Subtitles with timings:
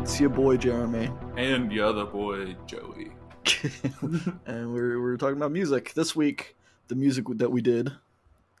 [0.00, 3.12] It's your boy Jeremy, and the other boy Joey.
[4.46, 6.56] and we're we're talking about music this week.
[6.88, 7.92] The music that we did,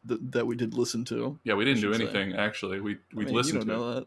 [0.04, 1.38] that, that we did listen to.
[1.42, 2.36] Yeah, we didn't do anything say.
[2.36, 2.80] actually.
[2.80, 3.84] We we I mean, listened you don't to.
[3.84, 4.06] Know that.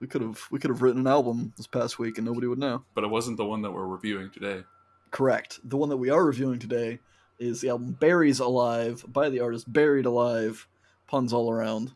[0.00, 2.58] We could have we could have written an album this past week and nobody would
[2.58, 2.82] know.
[2.94, 4.62] But it wasn't the one that we're reviewing today.
[5.10, 5.60] Correct.
[5.62, 6.98] The one that we are reviewing today
[7.38, 10.66] is the album "Buried Alive" by the artist Buried Alive.
[11.06, 11.92] Puns all around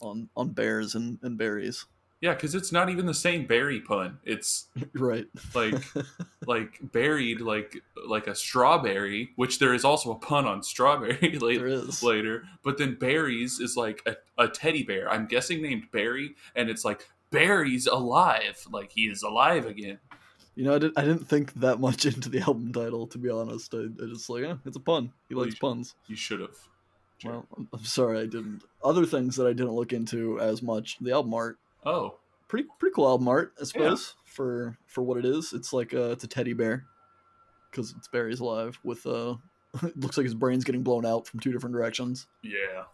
[0.00, 1.86] on on bears and, and berries.
[2.26, 4.18] Yeah, because it's not even the same berry pun.
[4.24, 5.80] It's right, like
[6.46, 11.82] like buried, like like a strawberry, which there is also a pun on strawberry later.
[12.02, 15.08] Later, but then berries is like a, a teddy bear.
[15.08, 20.00] I'm guessing named Barry, and it's like Barry's alive, like he is alive again.
[20.56, 23.06] You know, I didn't I didn't think that much into the album title.
[23.06, 25.12] To be honest, I, I just like, eh, it's a pun.
[25.28, 25.94] He well, likes you, puns.
[26.08, 26.56] You should have.
[27.24, 28.62] Well, I'm sorry I didn't.
[28.82, 30.98] Other things that I didn't look into as much.
[31.00, 31.58] The album art.
[31.86, 34.32] Oh, pretty pretty cool album art, I suppose yeah.
[34.32, 35.52] for for what it is.
[35.52, 36.84] It's like a, it's a teddy bear
[37.70, 39.36] because it's Barry's alive with uh,
[39.82, 42.26] it looks like his brain's getting blown out from two different directions.
[42.42, 42.84] Yeah.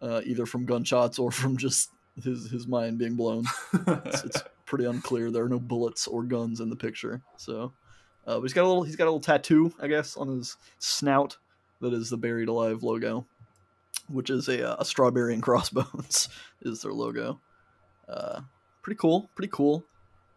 [0.00, 1.90] Uh, either from gunshots or from just
[2.24, 3.44] his his mind being blown.
[3.86, 5.30] it's, it's, pretty unclear.
[5.30, 7.22] There are no bullets or guns in the picture.
[7.38, 7.72] So,
[8.26, 10.56] uh, but he's got a little he's got a little tattoo, I guess, on his
[10.78, 11.38] snout
[11.80, 13.26] that is the buried alive logo
[14.08, 16.28] which is a, a strawberry and crossbones
[16.62, 17.40] is their logo.
[18.08, 18.40] Uh,
[18.82, 19.84] pretty cool, pretty cool.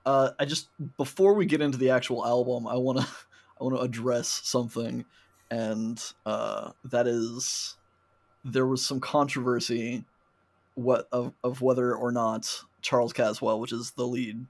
[0.06, 3.08] Uh, I just before we get into the actual album, I wanna
[3.60, 5.06] I wanna address something,
[5.50, 7.76] and uh, that is
[8.44, 10.04] there was some controversy
[10.76, 14.46] what of, of whether or not Charles Caswell, which is the lead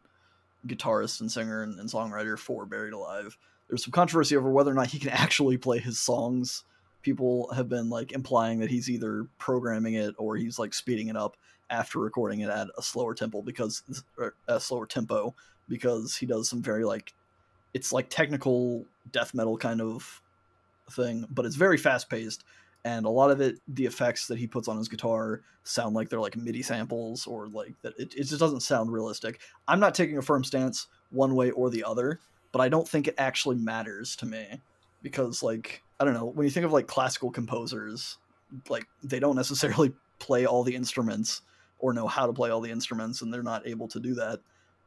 [0.67, 4.75] guitarist and singer and, and songwriter for Buried Alive, there's some controversy over whether or
[4.75, 6.63] not he can actually play his songs.
[7.01, 11.17] People have been like implying that he's either programming it or he's like speeding it
[11.17, 11.37] up
[11.71, 13.83] after recording it at a slower tempo because
[14.47, 15.33] a slower tempo
[15.67, 17.13] because he does some very like
[17.73, 20.21] it's like technical death metal kind of
[20.91, 22.43] thing but it's very fast paced
[22.83, 26.09] and a lot of it the effects that he puts on his guitar sound like
[26.09, 29.39] they're like midi samples or like that it, it just doesn't sound realistic.
[29.67, 32.19] I'm not taking a firm stance one way or the other
[32.51, 34.59] but i don't think it actually matters to me
[35.01, 38.17] because like I don't know when you think of like classical composers,
[38.69, 41.41] like they don't necessarily play all the instruments
[41.81, 44.39] or know how to play all the instruments, and they're not able to do that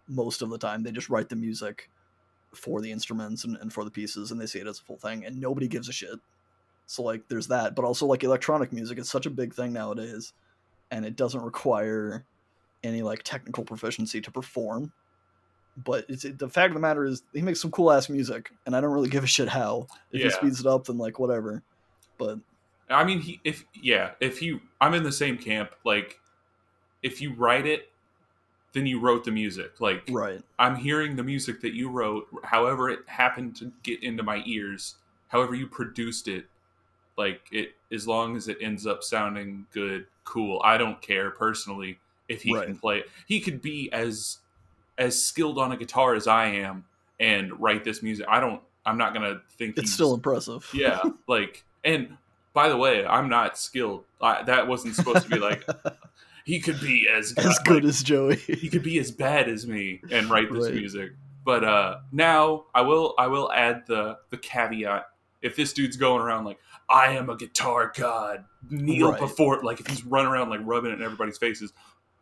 [0.08, 0.82] most of the time.
[0.82, 1.90] They just write the music
[2.54, 4.98] for the instruments and, and for the pieces, and they see it as a full
[4.98, 6.18] thing, and nobody gives a shit.
[6.86, 10.32] So like there's that, but also like electronic music is such a big thing nowadays,
[10.90, 12.24] and it doesn't require
[12.82, 14.92] any like technical proficiency to perform
[15.76, 18.76] but it's the fact of the matter is he makes some cool ass music, and
[18.76, 19.86] I don't really give a shit how.
[20.12, 20.26] If yeah.
[20.26, 21.62] he speeds it up, then like whatever.
[22.16, 22.38] But
[22.88, 25.74] I mean, he if yeah, if you I'm in the same camp.
[25.84, 26.20] Like,
[27.04, 27.90] if you write it,
[28.72, 29.80] then you wrote the music.
[29.80, 30.42] Like, right.
[30.58, 34.96] I'm hearing the music that you wrote, however it happened to get into my ears,
[35.28, 36.46] however you produced it.
[37.16, 40.60] Like it, as long as it ends up sounding good, cool.
[40.64, 42.66] I don't care personally if he right.
[42.66, 43.10] can play it.
[43.28, 44.38] He could be as
[44.98, 46.84] as skilled on a guitar as I am
[47.20, 48.26] and write this music.
[48.28, 48.60] I don't.
[48.84, 50.68] I'm not gonna think it's still impressive.
[50.74, 52.16] yeah, like and
[52.52, 54.04] by the way, I'm not skilled.
[54.20, 55.64] I, that wasn't supposed to be like
[56.44, 58.36] he could be as good, as good like, as Joey.
[58.36, 60.74] he could be as bad as me and write this right.
[60.74, 61.12] music.
[61.44, 65.06] But uh now I will I will add the the caveat.
[65.42, 69.20] If this dude's going around like I am a guitar god, kneel right.
[69.20, 71.72] before like if he's running around like rubbing it in everybody's faces,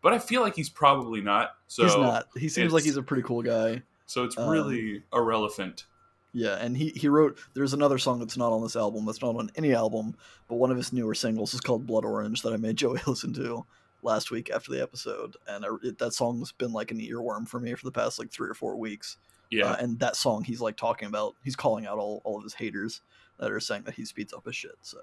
[0.03, 1.51] but I feel like he's probably not.
[1.69, 2.27] So he's not.
[2.37, 3.83] He seems like he's a pretty cool guy.
[4.07, 5.87] So it's really um, irrelevant.
[6.33, 7.39] Yeah, and he he wrote.
[7.55, 9.05] There's another song that's not on this album.
[9.05, 10.17] That's not on any album,
[10.49, 13.33] but one of his newer singles is called "Blood Orange" that I made Joey listen
[13.35, 13.67] to
[14.03, 17.61] last week after the episode, and I, it, that song's been like an earworm for
[17.61, 19.17] me for the past like three or four weeks.
[19.51, 21.35] Yeah, uh, and that song he's like talking about.
[21.45, 23.03] He's calling out all all of his haters
[23.39, 24.77] that are saying that he speeds up his shit.
[24.83, 24.99] So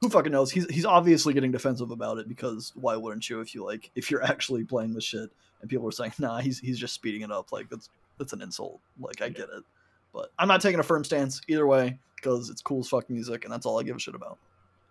[0.00, 0.50] who fucking knows?
[0.50, 4.10] He's he's obviously getting defensive about it because why wouldn't you if you like if
[4.10, 5.30] you're actually playing the shit
[5.60, 8.42] and people are saying nah he's he's just speeding it up like that's that's an
[8.42, 9.64] insult like I get it,
[10.12, 13.44] but I'm not taking a firm stance either way because it's cool as fuck music
[13.44, 14.38] and that's all I give a shit about.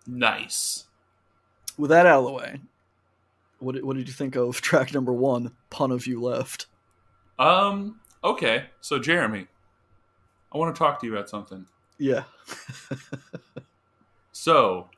[0.06, 0.86] Nice.
[1.78, 2.60] With that out of the way,
[3.60, 5.52] what what did you think of track number one?
[5.70, 6.66] Pun of you left.
[7.38, 8.00] Um.
[8.22, 8.66] Okay.
[8.80, 9.46] So Jeremy,
[10.52, 11.66] I want to talk to you about something.
[11.98, 12.24] Yeah.
[14.32, 14.88] so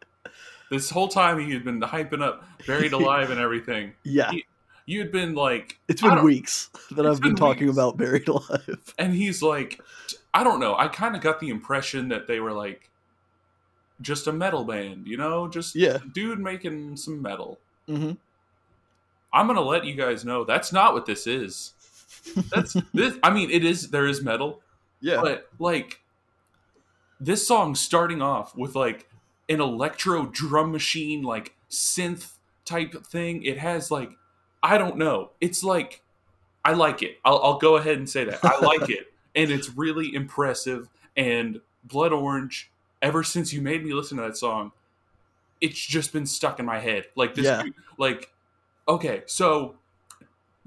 [0.70, 3.92] this whole time he had been hyping up Buried Alive and everything.
[4.04, 4.30] Yeah.
[4.30, 4.44] He,
[4.84, 7.76] you had been like It's been weeks that I've been, been talking weeks.
[7.76, 8.94] about Buried Alive.
[8.98, 9.80] And he's like
[10.34, 10.74] I don't know.
[10.76, 12.88] I kind of got the impression that they were like
[14.00, 15.98] just a metal band, you know, just yeah.
[16.12, 17.58] dude making some metal.
[17.88, 18.12] Mm-hmm.
[19.32, 21.72] I'm gonna let you guys know that's not what this is.
[22.50, 23.14] That's this.
[23.22, 23.90] I mean, it is.
[23.90, 24.60] There is metal,
[25.00, 25.20] Yeah.
[25.22, 26.00] but like
[27.20, 29.08] this song starting off with like
[29.48, 32.32] an electro drum machine, like synth
[32.64, 33.42] type thing.
[33.44, 34.10] It has like
[34.62, 35.30] I don't know.
[35.40, 36.02] It's like
[36.64, 37.18] I like it.
[37.24, 40.88] I'll, I'll go ahead and say that I like it, and it's really impressive.
[41.16, 42.70] And Blood Orange,
[43.02, 44.72] ever since you made me listen to that song,
[45.60, 47.06] it's just been stuck in my head.
[47.16, 47.64] Like this, Yeah.
[47.98, 48.31] like
[48.88, 49.76] okay, so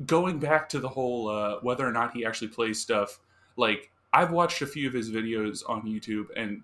[0.05, 3.19] going back to the whole uh, whether or not he actually plays stuff,
[3.55, 6.63] like I've watched a few of his videos on YouTube, and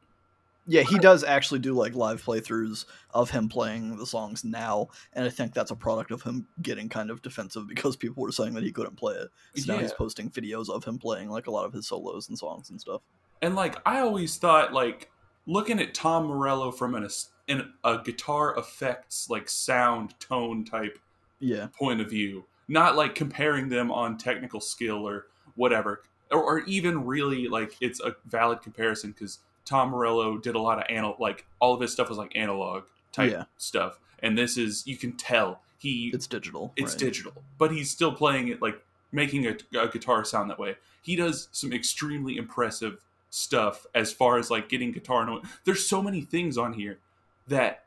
[0.68, 5.26] Yeah, he does actually do like live playthroughs of him playing the songs now, and
[5.26, 8.54] I think that's a product of him getting kind of defensive because people were saying
[8.56, 9.30] that he couldn't play it.
[9.56, 12.38] So now he's posting videos of him playing like a lot of his solos and
[12.38, 13.02] songs and stuff.
[13.42, 15.10] and like I always thought, like
[15.46, 17.08] looking at Tom Morello from an,
[17.48, 21.00] in a guitar effects like sound tone type
[21.42, 26.60] Yeah, point of view, not like comparing them on technical skill or whatever, or, or
[26.62, 31.16] even really like it's a valid comparison because Tom Morello did a lot of anal
[31.20, 33.44] like all of his stuff was like analog type Yeah.
[33.58, 36.72] stuff, and this is you can tell he it's digital.
[36.78, 37.00] it's right.
[37.00, 40.76] digital, but he's still playing it like making a, a guitar sound that way.
[41.02, 43.02] He does some extremely impressive
[43.32, 45.44] stuff as far as like getting guitar note.
[45.66, 47.00] There's so many things on here
[47.48, 47.86] that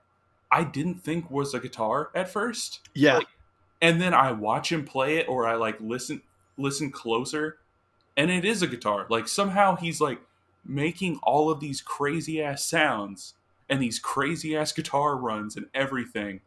[0.50, 3.28] I didn't think was a guitar at first Yeah, like,
[3.84, 6.22] and then I watch him play it or I like listen
[6.56, 7.58] listen closer
[8.16, 9.06] and it is a guitar.
[9.10, 10.20] Like somehow he's like
[10.64, 13.34] making all of these crazy ass sounds
[13.68, 16.40] and these crazy ass guitar runs and everything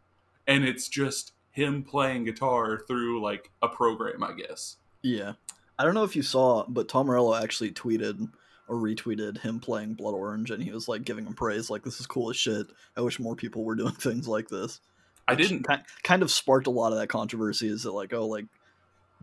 [0.47, 4.77] and it's just him playing guitar through like a program, I guess.
[5.03, 5.33] yeah.
[5.79, 8.31] I don't know if you saw, but Tom Morello actually tweeted
[8.67, 11.99] or retweeted him playing Blood Orange, and he was like giving him praise, like this
[11.99, 12.65] is cool as shit.
[12.95, 14.79] I wish more people were doing things like this.
[15.27, 15.67] I didn't
[16.03, 17.67] kind of sparked a lot of that controversy.
[17.67, 18.45] Is that like oh like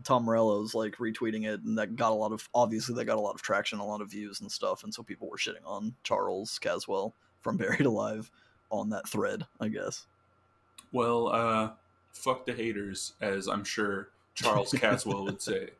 [0.03, 3.21] Tom Morello's like retweeting it, and that got a lot of obviously that got a
[3.21, 5.95] lot of traction, a lot of views and stuff, and so people were shitting on
[6.03, 8.29] Charles Caswell from Buried Alive
[8.69, 10.05] on that thread, I guess.
[10.91, 11.71] well, uh
[12.15, 15.69] fuck the haters as I'm sure Charles Caswell would say.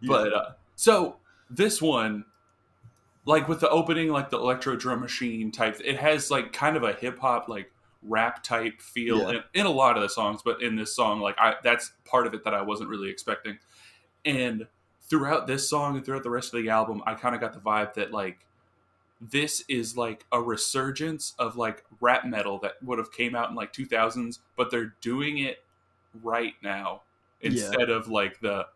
[0.00, 1.16] But uh, so
[1.50, 2.24] this one,
[3.24, 6.84] like with the opening, like the electro drum machine type, it has like kind of
[6.84, 9.30] a hip hop like rap type feel Yeah.
[9.54, 10.40] in, in a lot of the songs.
[10.44, 13.58] But in this song, like I that's part of it that I wasn't really expecting.
[14.24, 14.66] And
[15.02, 17.60] throughout this song and throughout the rest of the album, I kind of got the
[17.60, 18.38] vibe that like
[19.20, 23.54] this is like a resurgence of like rap metal that would have came out in
[23.56, 25.64] like 2000s, but they're doing it
[26.22, 27.02] right now
[27.40, 27.48] Yeah.
[27.50, 28.66] instead of like the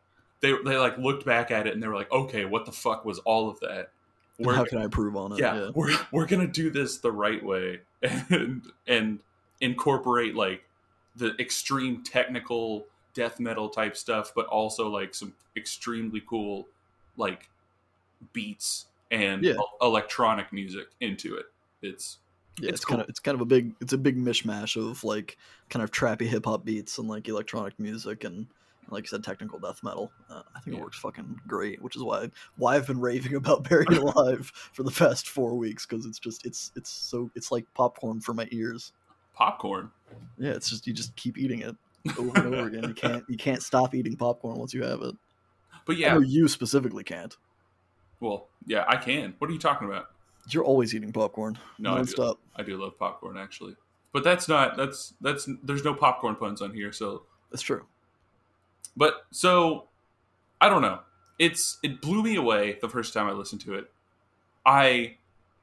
[0.41, 3.05] they they like looked back at it and they were like, okay, what the fuck
[3.05, 3.91] was all of that?
[4.39, 5.39] We're how can I improve on it?
[5.41, 9.19] yeah, we're we're gonna do this the right way and and
[9.61, 10.65] incorporate like
[11.17, 16.67] the extreme technical death metal type stuff, but also like some extremely cool
[17.17, 17.49] like
[18.33, 19.55] beats and Yeah.
[19.83, 21.47] electronic music into it.
[21.83, 22.19] It's
[22.61, 22.69] yeah.
[22.71, 23.05] it's It's, kind cool.
[23.05, 25.37] of it's kind of a big it's a big mishmash of like
[25.69, 28.47] kind of trappy hip hop beats and like electronic music and
[28.91, 30.13] like you said technical death metal.
[30.29, 30.81] Uh, I think Yeah.
[30.81, 34.83] it works fucking great, which is why why I've been raving about Buried Alive for
[34.83, 38.49] the past four weeks because it's just it's it's so it's like popcorn for my
[38.51, 38.93] ears.
[39.35, 39.91] popcorn.
[40.39, 41.77] Yeah, it's just you just keep eating it
[42.19, 42.85] over and over again.
[42.85, 45.15] You can't you can't stop eating popcorn once you have it.
[45.87, 47.37] But I yeah, know you specifically can't.
[48.21, 49.35] well, yeah, I can.
[49.39, 50.07] What are you talking about?
[50.51, 51.59] You're always eating popcorn.
[51.79, 52.35] No, I do.
[52.57, 53.75] I do love popcorn actually.
[54.13, 57.87] But that's not that's that's there's no popcorn puns on here, so That's true.
[58.97, 59.89] But so
[60.61, 61.01] I don't know.
[61.39, 63.91] It's it blew me away the first time I listened to it.
[64.67, 65.17] I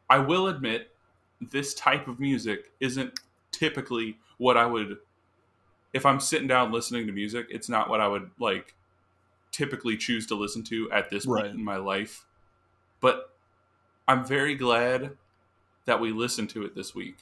[0.09, 0.91] I will admit
[1.39, 3.19] this type of music isn't
[3.51, 4.97] typically what I would
[5.93, 8.75] if I'm sitting down listening to music, it's not what I would like
[9.51, 11.51] typically choose to listen to at this point Right.
[11.51, 12.25] in my life.
[12.99, 13.33] But
[14.07, 15.17] I'm very glad
[15.85, 17.17] that we listened to it this week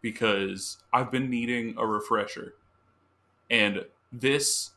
[0.00, 2.54] because I've been needing a refresher.
[3.50, 4.70] And this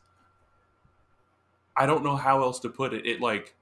[1.76, 3.06] I don't know how else to put it.
[3.06, 3.54] It like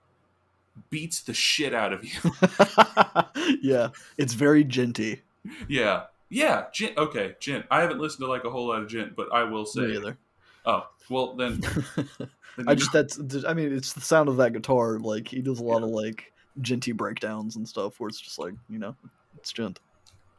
[0.91, 3.59] beats the shit out of you.
[3.63, 5.21] yeah, it's very djenty.
[5.69, 6.05] yeah.
[6.31, 6.99] Yeah, Djent.
[6.99, 7.65] Okay, Djent.
[7.71, 9.81] I haven't listened to like a whole lot of Djent, but I will say.
[9.81, 10.19] Me either.
[10.67, 11.61] Oh, well then.
[11.97, 14.99] then I just know- that's I mean it's the sound of that guitar.
[14.99, 18.53] Like he does a lot of like djenty breakdowns and stuff where it's just like
[18.69, 18.95] you know
[19.39, 19.81] it's djent.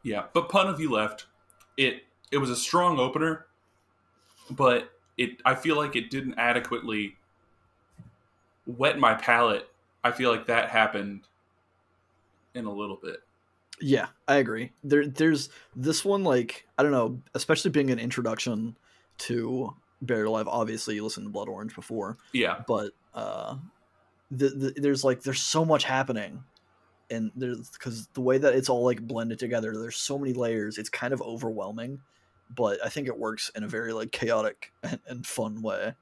[0.02, 1.26] Yeah, but pun of you left.
[1.76, 3.46] It it was a strong opener,
[4.50, 7.16] but it I feel like it didn't adequately
[8.76, 9.68] wet my palate.
[10.02, 11.22] I feel like that happened
[12.54, 13.20] in a little bit.
[13.80, 14.72] Yeah, I agree.
[14.84, 18.76] There, there's this one like I don't know, especially being an introduction
[19.18, 23.56] to Buried Alive, obviously you listened to Blood Orange before, Yeah, but uh,
[24.30, 26.42] the, the, there's like there's so much happening,
[27.10, 30.78] and there's because the way that it's all like blended together, there's so many layers.
[30.78, 32.00] It's kind of overwhelming,
[32.54, 35.94] but I think it works in a very like chaotic and, and fun way.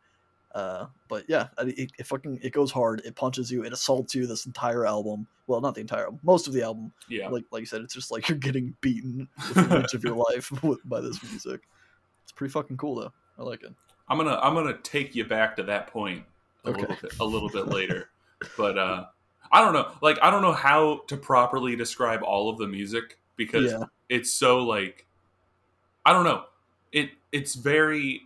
[0.58, 3.00] Uh, but yeah, it, it fucking it goes hard.
[3.04, 3.62] It punches you.
[3.64, 4.26] It assaults you.
[4.26, 5.26] This entire album.
[5.46, 6.18] Well, not the entire album.
[6.24, 6.92] Most of the album.
[7.08, 7.28] yeah.
[7.28, 10.50] Like like you said, it's just like you're getting beaten with the of your life
[10.64, 11.60] with, by this music.
[12.24, 13.12] It's pretty fucking cool though.
[13.38, 13.72] I like it.
[14.08, 16.24] I'm gonna I'm gonna take you back to that point
[16.64, 16.80] a Okay.
[16.80, 18.10] little bit a little bit later,
[18.56, 19.04] but uh,
[19.52, 19.92] I don't know.
[20.02, 23.84] Like I don't know how to properly describe all of the music because Yeah.
[24.08, 25.06] it's so like
[26.04, 26.44] I don't know.
[26.90, 28.22] It it's very.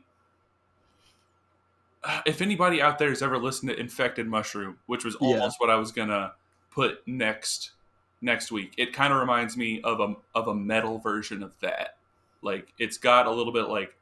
[2.26, 5.28] If anybody out there has ever listened to Infected Mushroom, which was Yeah.
[5.28, 6.34] almost what I was gonna
[6.70, 7.72] put next
[8.20, 11.96] next week, it kind of reminds me of a of a metal version of that.
[12.42, 13.94] Like it's got a little bit like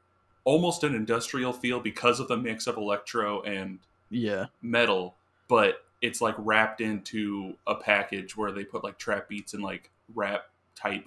[0.43, 3.79] almost an industrial feel because of the mix of electro and
[4.09, 4.47] Yeah.
[4.61, 5.15] metal,
[5.47, 9.91] but it's like wrapped into a package where they put like trap beats and like
[10.15, 11.05] rap type.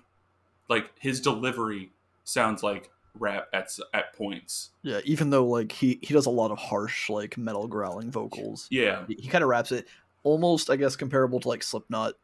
[0.68, 1.90] Like his delivery
[2.22, 4.70] sounds like rap at at points.
[4.82, 5.00] Yeah.
[5.04, 8.66] Even though like he he does a lot of harsh like metal growling vocals.
[8.70, 9.86] Yeah, He, he kind of raps it
[10.22, 12.14] almost I guess comparable to like Slipknot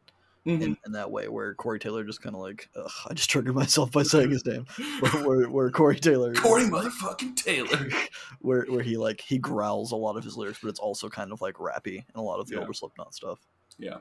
[0.43, 0.61] Mhm.
[0.63, 3.53] in, in that way where Corey Taylor just kind of like ugh, I just triggered
[3.53, 4.65] myself by saying his name.
[4.99, 7.87] Where, where, where Corey Taylor Corey motherfucking Taylor.
[8.41, 11.31] where where he like he growls a lot of his lyrics, but it's also kind
[11.31, 12.61] of like rappy and a lot of the Yeah.
[12.61, 13.37] older Slipknot stuff.
[13.77, 13.97] Yeah.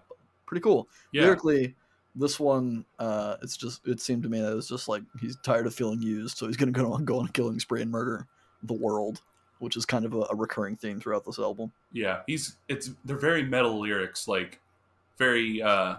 [0.47, 0.89] Pretty cool.
[1.13, 1.77] Yeah, Lyrically,
[2.14, 5.37] this one, uh, it's just it seemed to me that it was just like he's
[5.43, 8.26] tired of feeling used, so he's gonna go on go on killing spree and murder
[8.64, 9.23] the world,
[9.59, 11.73] which is kind of a, a recurring theme throughout this album.
[11.93, 12.23] yeah.
[12.26, 14.61] He's it's they're very metal lyrics, like
[15.19, 15.62] very.
[15.62, 15.97] uh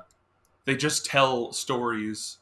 [0.65, 2.37] They just tell stories.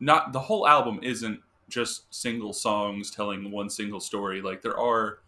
[0.00, 4.40] Not the whole album isn't just single songs telling one single story.
[4.40, 5.18] Like there are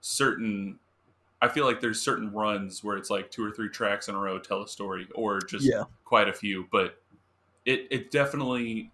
[0.00, 0.78] certain
[1.40, 4.18] I feel like there's certain runs where it's like two or three tracks in a
[4.18, 7.00] row tell a story or just Yeah, quite a few, but
[7.64, 8.90] it it definitely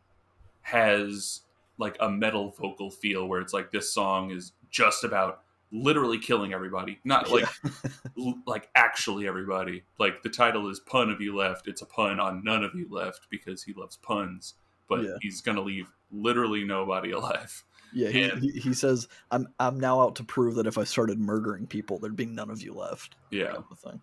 [0.63, 1.41] has
[1.79, 6.53] like a metal vocal feel where it's like this song is just about literally killing
[6.53, 6.99] everybody.
[7.05, 7.47] Not like
[8.19, 9.83] l- like actually everybody.
[9.99, 11.67] Like the title is Pun of You Left.
[11.67, 14.55] It's a pun on none of you left because he loves puns,
[14.89, 15.17] but Yeah.
[15.21, 17.65] he's going to leave literally nobody alive.
[17.95, 18.09] Yeah.
[18.11, 21.19] He, And- he, he says, "I'm I'm now out to prove that if I started
[21.19, 23.53] murdering people, there'd be none of you left." Yeah.
[23.53, 24.01] kind of thing.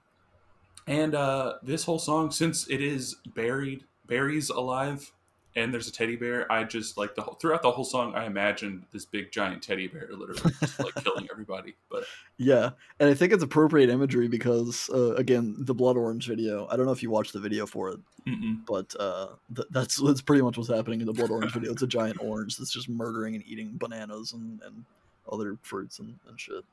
[0.88, 5.12] And uh, this whole song, since it is buried, Barry's alive,
[5.56, 6.50] and there's a teddy bear.
[6.52, 8.16] I just like the whole, throughout the whole song.
[8.16, 11.76] I imagined this big giant teddy bear literally just like killing everybody.
[11.90, 12.06] But
[12.38, 16.68] Yeah, and I think it's appropriate imagery because uh, again, the blood orange video.
[16.70, 18.66] I don't know if you watched the video for it, mm-mm.
[18.66, 21.72] but uh, th- that's that's pretty much what's happening in the blood orange video.
[21.72, 24.86] It's a giant orange that's just murdering and eating bananas and, and
[25.32, 26.64] other fruits and, and shit.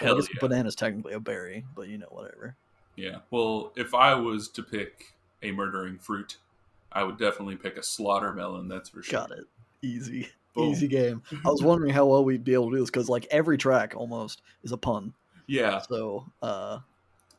[0.00, 2.54] Well, hell guess yeah, Banana's technically a berry, but you know whatever.
[2.94, 3.18] yeah.
[3.30, 6.36] Well, if I was to pick a murdering fruit,
[6.92, 8.68] I would definitely pick a slaughter melon.
[8.68, 9.20] That's for sure.
[9.20, 9.44] Got it.
[9.82, 10.70] Easy, Boom.
[10.70, 11.22] easy game.
[11.44, 13.94] I was wondering how well we'd be able to do this because like every track
[13.96, 15.14] almost is a pun.
[15.46, 16.78] Yeah, So uh,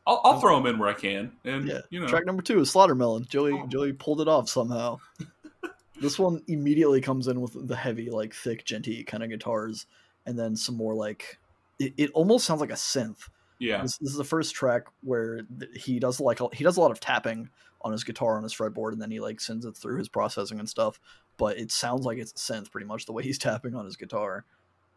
[0.06, 2.60] I'll, I'll throw them in where I can, and Yeah, you know, Track number two
[2.60, 3.26] is Slaughtermelon.
[3.28, 3.66] Joey Oh.
[3.68, 4.98] Joey pulled it off somehow.
[6.00, 9.86] this one immediately comes in with the heavy, like thick, djenty kind of guitars,
[10.26, 11.38] and then some more like
[11.78, 13.28] it, it almost sounds like a synth.
[13.58, 15.42] Yeah, This, this is the first track where
[15.74, 17.50] he does like he does a lot of tapping
[17.82, 20.58] on his guitar on his fretboard, and then he like sends it through his processing
[20.58, 21.00] and stuff.
[21.36, 23.96] But it sounds like it's a synth pretty much the way he's tapping on his
[23.96, 24.44] guitar.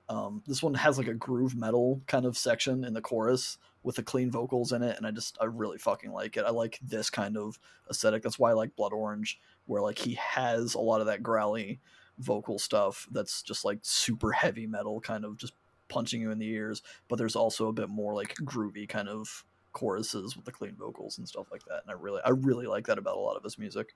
[0.07, 3.95] Um, this one has like a groove metal kind of section in the chorus with
[3.95, 6.45] the clean vocals in it, and I just I really fucking like it.
[6.45, 7.59] I like this kind of
[7.89, 8.23] aesthetic.
[8.23, 11.79] That's why I like Blood Orange, where like he has a lot of that growly
[12.17, 15.53] vocal stuff that's just like super heavy metal, kind of just
[15.87, 16.81] punching you in the ears.
[17.07, 21.17] But there's also a bit more like groovy kind of choruses with the clean vocals
[21.17, 21.81] and stuff like that.
[21.83, 23.93] And I really I really like that about a lot of his music.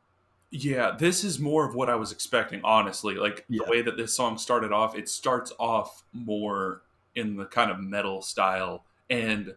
[0.52, 3.16] Yeah, this is more of what I was expecting, honestly.
[3.16, 3.64] Like Yeah.
[3.66, 6.82] the way that this song started off, it starts off more
[7.16, 9.56] in the kind of metal style, and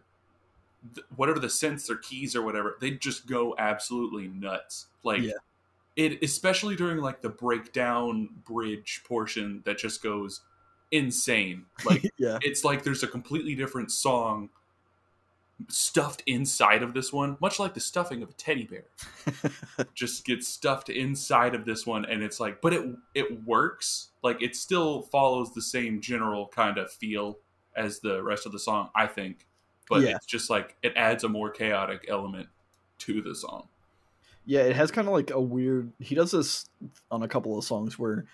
[0.95, 4.87] th- whatever the synths or keys or whatever, they just go absolutely nuts.
[5.03, 5.33] Like Yeah.
[5.95, 10.41] it, especially during like the breakdown bridge portion, that just goes
[10.93, 11.65] insane.
[11.85, 12.37] Like yeah.
[12.41, 14.49] it's like there's a completely different song
[15.69, 18.85] stuffed inside of this one, much like the stuffing of a teddy bear.
[19.93, 24.09] just gets stuffed inside of this one and it's like but it it works.
[24.21, 27.39] Like it still follows the same general kind of feel
[27.75, 29.45] as the rest of the song, I think.
[29.89, 30.15] But Yeah.
[30.15, 32.47] it's just like it adds a more chaotic element
[32.99, 33.67] to the song.
[34.45, 35.91] Yeah, it has kind of like a weird.
[35.99, 36.65] He does this
[37.09, 38.25] on a couple of songs where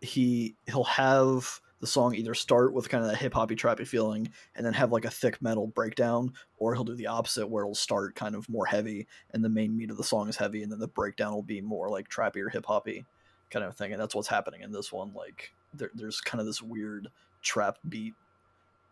[0.00, 4.30] he he'll have the song either start with kind of that hip hoppy trappy feeling
[4.56, 7.74] and then have like a thick metal breakdown, or he'll do the opposite where it'll
[7.74, 10.72] start kind of more heavy and the main meat of the song is heavy, and
[10.72, 13.04] then the breakdown will be more like trappy or hip hoppy
[13.50, 13.92] kind of thing.
[13.92, 15.12] And that's what's happening in this one.
[15.14, 17.08] Like there, there's kind of this weird
[17.42, 18.14] trap beat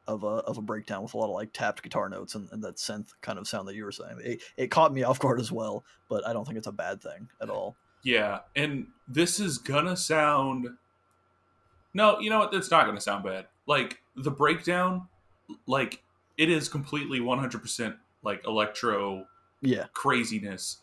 [0.06, 2.62] of a of a breakdown with a lot of like tapped guitar notes and, and
[2.62, 4.18] that synth kind of sound that you were saying.
[4.22, 7.00] It, it caught me off guard as well, but I don't think it's a bad
[7.02, 7.74] thing at all.
[8.02, 10.68] Yeah, and this is gonna sound.
[11.94, 12.54] No, you know what?
[12.54, 13.48] It's not gonna sound bad.
[13.66, 15.08] Like the breakdown,
[15.66, 16.02] like
[16.38, 19.28] it is completely one hundred percent like electro
[19.62, 20.78] Yeah, craziness,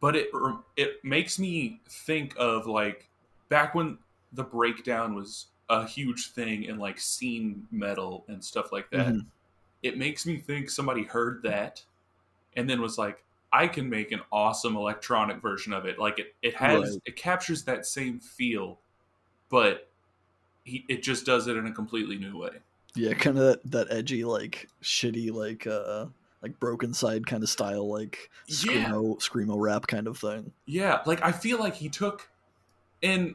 [0.00, 0.30] but it
[0.76, 3.10] it makes me think of like
[3.48, 3.98] back when
[4.32, 9.14] the breakdown was a huge thing in like scene metal and stuff like that.
[9.14, 9.30] Mhm.
[9.82, 11.84] It makes me think somebody heard that
[12.56, 15.98] and then was like, I can make an awesome electronic version of it.
[15.98, 17.02] Like it, it has Right.
[17.06, 18.80] it captures that same feel,
[19.50, 19.91] but
[20.64, 22.50] he it just does it in a completely new way.
[22.94, 26.06] yeah, kind of that, that edgy, like shitty, like uh,
[26.42, 28.84] like Brokencyde kind of style, like Yeah.
[28.90, 30.52] screamo screamo rap kind of thing.
[30.66, 32.28] Yeah, like I feel like he took,
[33.02, 33.34] and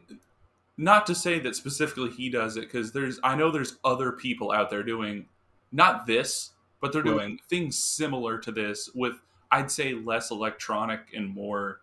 [0.78, 4.52] not to say that specifically he does it because there's I know there's other people
[4.52, 5.26] out there doing
[5.72, 7.12] not this, but they're Right.
[7.18, 9.16] doing things similar to this with
[9.52, 11.80] I'd say less electronic and more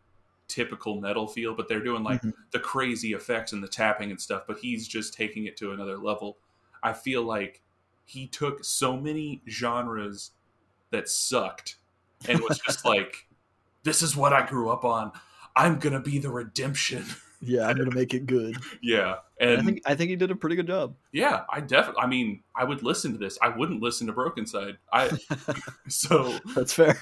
[0.48, 2.32] typical metal feel, but they're doing like Mhm.
[2.52, 4.44] the crazy effects and the tapping and stuff.
[4.46, 6.38] But he's just taking it to another level.
[6.82, 7.62] I feel like
[8.04, 10.32] he took so many genres
[10.90, 11.76] that sucked
[12.28, 13.28] and was just like,
[13.84, 15.12] "This is what I grew up on."
[15.56, 17.06] I'm gonna be the redemption.
[17.44, 18.56] Yeah, I'm gonna make it good.
[18.82, 20.94] yeah, And and I think I think he did a pretty good job.
[21.12, 22.02] yeah, I definitely.
[22.02, 23.38] I mean, I would listen to this.
[23.42, 24.76] I wouldn't listen to Brokencyde.
[24.92, 25.10] I
[25.88, 26.96] so That's fair.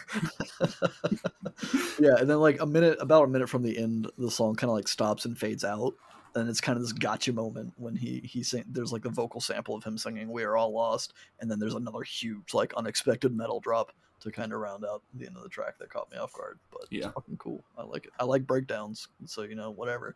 [1.99, 4.71] yeah, and then like a minute, about a minute from the end, the song kind
[4.71, 5.95] of like stops and fades out,
[6.35, 8.65] and it's kind of this gotcha moment when he he sing.
[8.69, 11.75] There's like a vocal sample of him singing "We Are All Lost," and then there's
[11.75, 15.49] another huge like unexpected metal drop to kind of round out the end of the
[15.49, 16.59] track that caught me off guard.
[16.71, 17.07] But Yeah.
[17.07, 17.65] it's fucking cool.
[17.77, 18.13] I like it.
[18.21, 20.15] I like breakdowns, so you know whatever.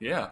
[0.00, 0.30] Yeah,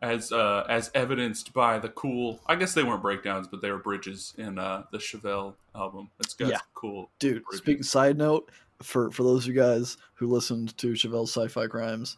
[0.00, 2.40] as uh, as evidenced by the cool.
[2.46, 6.10] I guess they weren't breakdowns, but they were bridges in uh, the Chevelle album.
[6.20, 6.58] It's got Yeah.
[6.74, 7.10] cool.
[7.18, 7.58] Dude, Bridges.
[7.58, 8.50] speaking side note,
[8.82, 12.16] for for those of you guys who listened to Chevelle's Sci-Fi Crimes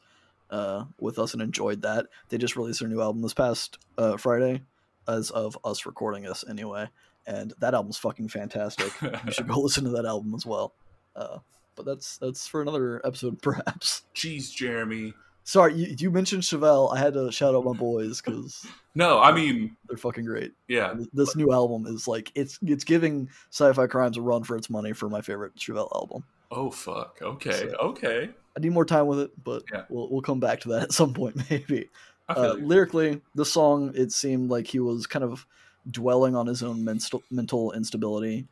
[0.51, 4.17] uh, with us and enjoyed that, they just released their new album this past uh,
[4.17, 4.63] Friday,
[5.09, 6.89] as of us recording this anyway.
[7.27, 8.93] And that album's fucking fantastic.
[9.25, 10.75] you should go listen to that album as well.
[11.17, 11.39] Uh,
[11.77, 14.03] but that's that's for another episode, perhaps.
[14.15, 15.15] Jeez, Jeremy.
[15.47, 16.95] Sorry, you, you mentioned Chevelle.
[16.95, 20.53] I had to shout out my boys because No, I mean, they're fucking great.
[20.69, 24.71] yeah, This new album is like it's it's giving Sci-Fi Crimes a run for its
[24.71, 26.25] money for my favorite Chevelle album.
[26.51, 27.19] Oh fuck.
[27.23, 27.53] Okay.
[27.71, 28.31] So- Okay.
[28.57, 29.83] I need more time with it, but Yeah.
[29.89, 31.91] we'll we'll come back to that at some point maybe.
[32.29, 35.45] Uh, lyrically, the song it seemed like he was kind of
[35.91, 38.47] dwelling on his own mental mental instability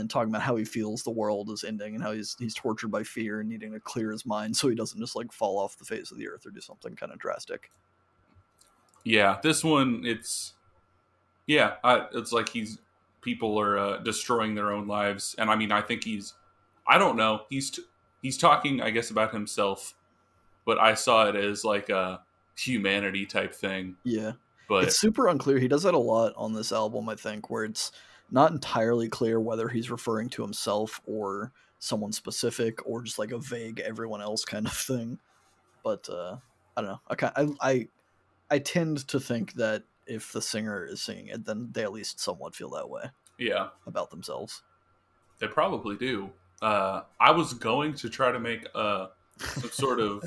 [0.00, 2.90] and talking about how he feels the world is ending and how he's he's tortured
[2.90, 5.78] by fear and needing to clear his mind so he doesn't just like fall off
[5.78, 7.70] the face of the earth or do something kind of drastic.
[9.04, 10.54] yeah, this one it's
[11.46, 12.78] yeah, I, it's like he's
[13.20, 16.34] people are uh, destroying their own lives, and I mean, I think he's
[16.86, 17.84] I don't know, he's t-
[18.22, 19.94] he's talking, I guess, about himself,
[20.64, 22.20] but I saw it as like a
[22.56, 23.96] humanity type thing.
[24.04, 24.32] Yeah.
[24.68, 25.58] But it's super unclear.
[25.58, 27.92] He does that a lot on this album, I think, where it's
[28.30, 33.38] not entirely clear whether he's referring to himself or someone specific or just like a
[33.38, 35.18] vague everyone else kind of thing.
[35.82, 36.36] But uh,
[36.76, 37.00] I don't know.
[37.08, 37.88] I, I I
[38.50, 42.20] I tend to think that if the singer is singing it, then they at least
[42.20, 43.04] somewhat feel that way
[43.38, 44.62] yeah, about themselves.
[45.38, 46.30] they probably do.
[46.62, 49.08] Uh, I was going to try to make a
[49.38, 50.24] some sort of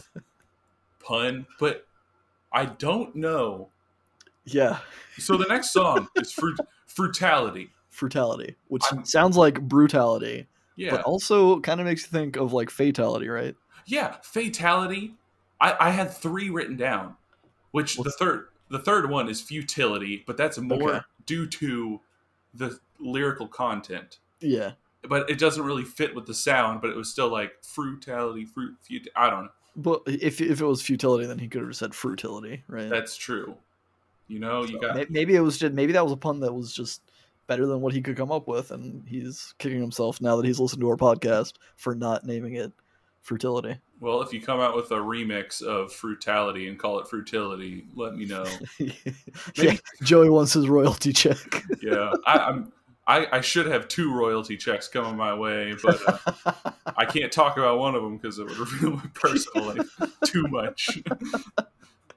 [0.99, 1.87] pun, but
[2.51, 3.69] I don't know.
[4.45, 4.79] Yeah,
[5.17, 6.57] So the next song is fruit
[6.87, 7.69] frutality.
[7.97, 12.53] Frutality, which I'm- sounds like brutality, Yeah, but also kind of makes you think of
[12.53, 13.55] like fatality, right?
[13.85, 15.15] yeah, fatality.
[15.59, 17.15] I, I had three written down,
[17.71, 20.99] which the third the third one is futility, but that's more Okay.
[21.25, 22.01] due to
[22.53, 24.19] the lyrical content.
[24.41, 24.73] Yeah,
[25.07, 26.81] But it doesn't really fit with the sound.
[26.81, 29.07] But it was still like frutality, fruit, fut.
[29.15, 29.51] I don't know.
[29.77, 32.89] but if if it was futility, then he could have said frutility, right?
[32.89, 33.55] That's true.
[34.27, 36.73] You know, you got maybe it was just maybe that was a pun that was
[36.73, 37.01] just
[37.47, 40.59] better than what he could come up with, and he's kicking himself now that he's
[40.59, 42.71] listened to our podcast for not naming it
[43.27, 43.77] fertility.
[43.99, 44.21] well.
[44.21, 48.25] If you come out with a remix of frutality and call it frutility, let me
[48.25, 48.45] know.
[49.55, 51.37] yeah, Joey wants his royalty check.
[51.81, 52.71] yeah, I, I'm.
[53.09, 57.55] I, I should have two royalty checks coming my way, but uh, I can't talk
[57.55, 61.01] about one of them because it would reveal my personal life too much.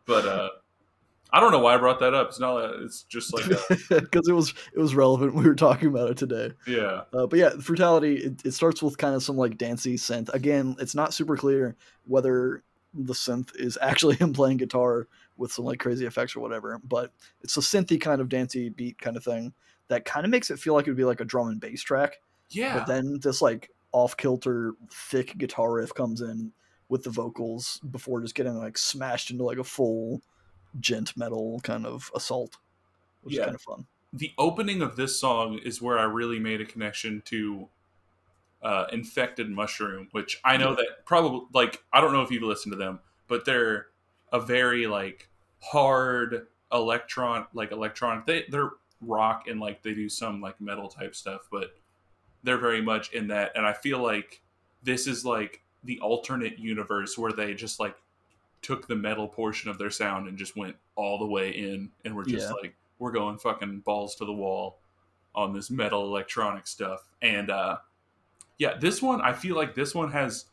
[0.04, 0.48] but uh,
[1.32, 2.28] I don't know why I brought that up.
[2.28, 2.74] It's not.
[2.82, 3.44] It's just like
[3.88, 5.34] because it was it was relevant.
[5.34, 6.52] We were talking about it today.
[6.66, 10.28] yeah, Uh, but yeah, Frutality, it, it starts with kind of some like dancey synth.
[10.34, 12.62] Again, it's not super clear whether
[12.94, 17.12] the synth is actually him playing guitar with some like crazy effects or whatever, but
[17.42, 19.52] it's a synthy kind of dancey beat kind of thing
[19.88, 21.82] that kind of makes it feel like it would be like a drum and bass
[21.82, 22.20] track.
[22.50, 22.78] yeah.
[22.78, 26.52] But then this like off kilter, thick guitar riff comes in
[26.88, 30.20] with the vocals before just getting like smashed into like a full
[30.78, 32.56] djent metal kind of assault,
[33.22, 33.40] which Yeah.
[33.42, 33.86] is kind of fun.
[34.12, 37.68] the opening of this song is where I really made a connection to
[38.62, 40.76] uh, Infected Mushroom, which I know Yeah.
[40.76, 43.86] that probably like I don't know if you've listened to them, but they're
[44.32, 45.28] a very like
[45.62, 48.26] hard electron like electronic.
[48.26, 51.70] They they're rock and like they do some like metal type stuff, but
[52.42, 53.52] they're very much in that.
[53.54, 54.42] And I feel like
[54.82, 57.96] this is like the alternate universe where they just like
[58.62, 62.14] took the metal portion of their sound and just went all the way in and
[62.14, 62.52] we're just Yeah.
[62.54, 64.78] like we're going fucking balls to the wall
[65.34, 67.78] on this metal electronic stuff and uh
[68.58, 70.46] yeah this one i feel like this one has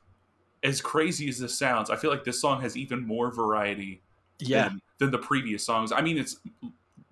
[0.63, 4.01] as crazy as this sounds i feel like this song has even more variety
[4.39, 6.37] Yeah, than, than the previous songs i mean it's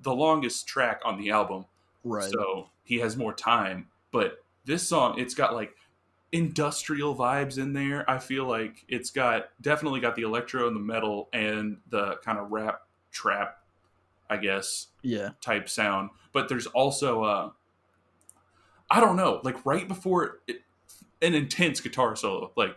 [0.02, 1.66] the longest track on the album
[2.04, 2.32] right.
[2.32, 5.76] so he has more time but this song it's got like
[6.36, 10.80] industrial vibes in there i feel like it's got definitely got the electro and the
[10.82, 13.60] metal and the kind of rap trap
[14.30, 15.30] i guess yeah.
[15.40, 17.50] type sound but there's also uh
[18.92, 20.58] i don't know like right before it,
[21.22, 22.76] an intense guitar solo like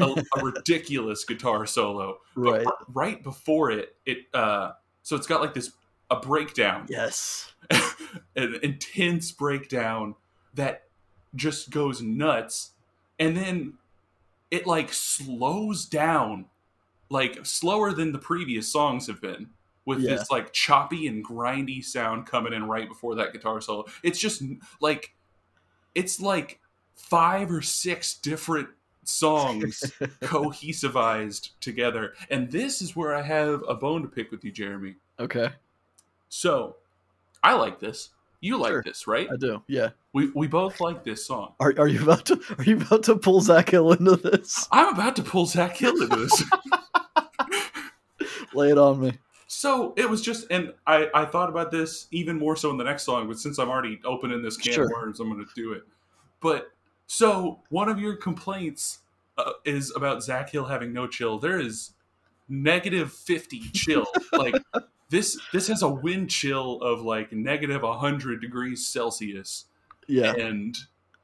[0.00, 2.66] a, a ridiculous guitar solo Right.
[2.66, 5.70] r- right before it it uh so it's got like this
[6.10, 7.52] a breakdown Yes.
[8.36, 10.16] an intense breakdown
[10.54, 10.88] that
[11.34, 12.72] just goes nuts.
[13.18, 13.74] And then
[14.50, 16.46] it like slows down
[17.10, 19.50] like slower than the previous songs have been
[19.84, 20.16] with Yeah.
[20.16, 23.84] this like choppy and grindy sound coming in right before that guitar solo.
[24.02, 24.42] It's just
[24.80, 25.14] like
[25.94, 26.60] it's like
[26.94, 28.68] five or six different
[29.04, 29.80] songs
[30.22, 32.14] cohesivized together.
[32.30, 34.96] And this is where i have a bone to pick with you jeremy.
[35.20, 35.50] Okay.
[36.28, 36.76] so
[37.44, 38.10] i like this
[38.42, 38.82] you like Sure.
[38.84, 39.62] this right I do.
[39.68, 39.90] Yeah.
[40.12, 43.16] we, we both like this song Are, are you about to are you about to
[43.16, 44.68] pull Zach Hill into this?
[44.72, 46.44] i'm about to pull zach hill into this
[48.54, 49.12] Lay it on me.
[49.46, 52.84] so it was just and I, I thought about this even more so in the
[52.84, 54.84] next song but since i'm already opening this can Sure.
[54.86, 55.82] of worms i'm going to do it
[56.40, 56.70] but
[57.06, 58.98] so one of your complaints
[59.38, 61.92] uh, is about zach hill having no chill there is
[62.48, 64.54] negative 50 chill like
[65.12, 69.66] this this has a wind chill of like negative 100 degrees celsius
[70.08, 70.32] Yeah.
[70.34, 70.76] and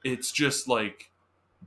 [0.05, 1.11] it's just like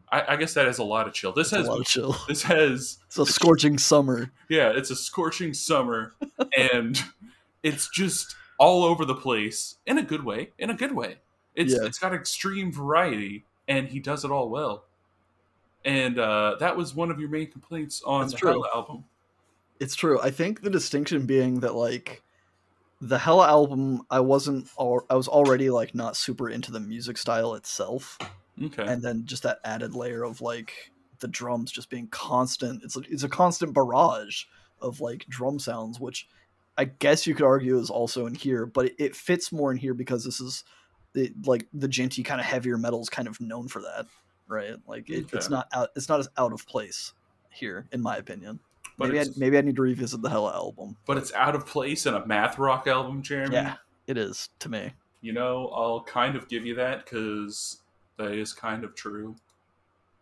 [0.10, 2.16] I, I guess that has a lot of chill this a has lot of chill.
[2.30, 4.32] this has It's a scorching summer.
[4.48, 6.14] yeah it's a scorching summer
[6.58, 7.04] and
[7.64, 11.18] it's just all over the place in a good way in a good way
[11.56, 11.86] it's Yeah.
[11.86, 14.86] it's got extreme variety and he does it all well
[15.84, 18.50] and uh, that was one of your main complaints on That's the true.
[18.52, 19.04] Hella album
[19.82, 20.22] It's true.
[20.22, 22.22] I think the distinction being that like
[23.02, 27.18] the Hella album, I wasn't, al- I was already like not super into the music
[27.18, 28.20] style itself,
[28.64, 32.84] okay and then just that added layer of like the drums just being constant.
[32.84, 34.44] It's a, it's a constant barrage
[34.80, 36.28] of like drum sounds, which
[36.78, 39.78] I guess you could argue is also in here, but it, it fits more in
[39.78, 40.64] here because this is
[41.16, 44.06] it, like the djenty kind of heavier metal is kind of known for that,
[44.48, 44.76] right?
[44.88, 47.14] Like it, it's not out, it's not as out of place
[47.50, 48.60] here, in my opinion.
[48.98, 50.98] But maybe I, maybe I need to revisit the Hella album.
[51.06, 53.76] but it's out of place in a math rock album jeremy Yeah,
[54.08, 54.92] it is to me.
[55.22, 57.82] you know i'll kind of give you that because
[58.18, 59.36] that is kind of true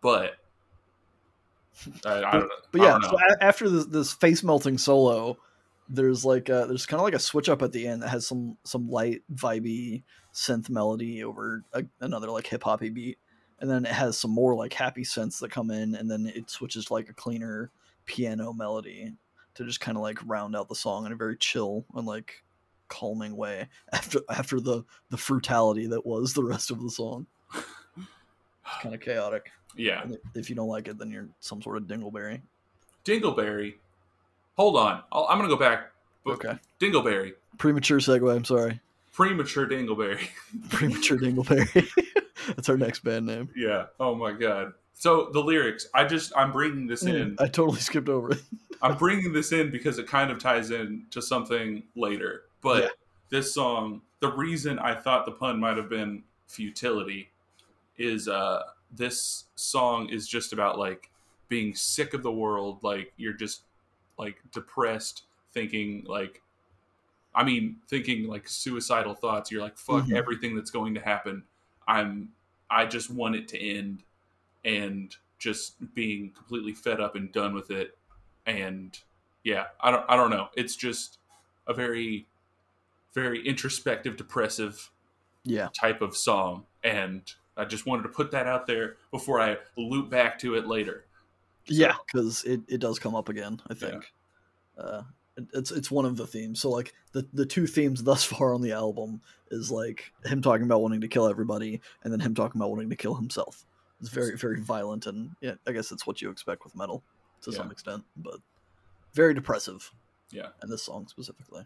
[0.00, 0.36] but
[2.04, 2.48] I, I don't know.
[2.72, 5.38] But yeah, so after this, this face melting solo,
[5.88, 8.26] there's like a, there's kind of like a switch up at the end that has
[8.26, 10.02] some some light vibey
[10.34, 13.18] synth melody over a, another like hip hoppy beat,
[13.60, 16.50] and then it has some more like happy synths that come in, and then it
[16.50, 17.70] switches to like a cleaner
[18.10, 19.12] piano melody
[19.54, 22.42] to just kind of like round out the song in a very chill and like
[22.88, 27.26] calming way after after the the frutality that was the rest of the song.
[27.54, 29.50] It's kind of chaotic.
[29.76, 32.40] yeah And if you don't like it, then you're some sort of dingleberry.
[33.04, 33.74] Dingleberry.
[34.56, 35.02] Hold on.
[35.12, 35.90] I'll, I'm going to go back.
[36.26, 36.56] Okay.
[36.78, 37.32] Dingleberry.
[37.58, 38.34] Premature segue.
[38.34, 38.80] I'm sorry.
[39.12, 40.28] Premature Dingleberry.
[40.68, 41.88] Premature Dingleberry.
[42.48, 43.48] That's our next band name.
[43.56, 43.86] yeah.
[43.98, 44.72] Oh my God.
[45.00, 47.34] So the lyrics, I just, I'm bringing this in.
[47.38, 48.42] I totally skipped over it.
[48.82, 52.42] I'm bringing this in because it kind of ties in to something later.
[52.60, 52.88] But Yeah.
[53.30, 57.30] this song, the reason I thought the pun might have been futility
[57.96, 58.62] is uh
[58.94, 61.10] this song is just about like
[61.48, 63.62] being sick of the world, like you're just
[64.18, 65.22] like depressed,
[65.54, 66.42] thinking like
[67.34, 69.50] I mean, thinking like suicidal thoughts.
[69.50, 70.12] You're like, fuck Mhm.
[70.14, 71.44] everything that's going to happen.
[71.88, 72.32] I'm,
[72.68, 74.02] I just want it to end,
[74.64, 77.96] and just being completely fed up and done with it.
[78.46, 78.98] And
[79.44, 80.48] yeah, I don't, I don't know.
[80.56, 81.18] It's just
[81.66, 82.26] a very,
[83.14, 84.90] very introspective, depressive
[85.44, 85.68] Yeah.
[85.78, 87.22] type of song, and
[87.56, 91.04] I just wanted to put that out there before I loop back to it later.
[91.66, 93.60] Yeah, because it, it does come up again.
[93.68, 94.12] I think
[94.78, 95.02] uh,
[95.36, 96.60] it, it's it's one of the themes.
[96.60, 99.20] So like the the two themes thus far on the album
[99.50, 102.90] is like him talking about wanting to kill everybody, and then him talking about wanting
[102.90, 103.64] to kill himself.
[104.00, 107.02] It's very very violent, and yeah, I guess it's what you expect with metal
[107.42, 108.36] to some extent, but
[109.14, 109.90] very depressive.
[110.30, 110.48] Yeah.
[110.62, 111.64] and this song specifically,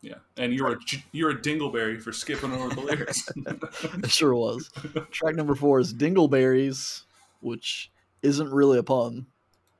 [0.00, 0.76] Yeah, and you're a
[1.12, 3.28] you're a dingleberry for skipping over the lyrics.
[3.36, 4.70] it sure was.
[5.10, 7.02] Track number four is Dingleberries,
[7.40, 7.90] which
[8.22, 9.26] isn't really a pun.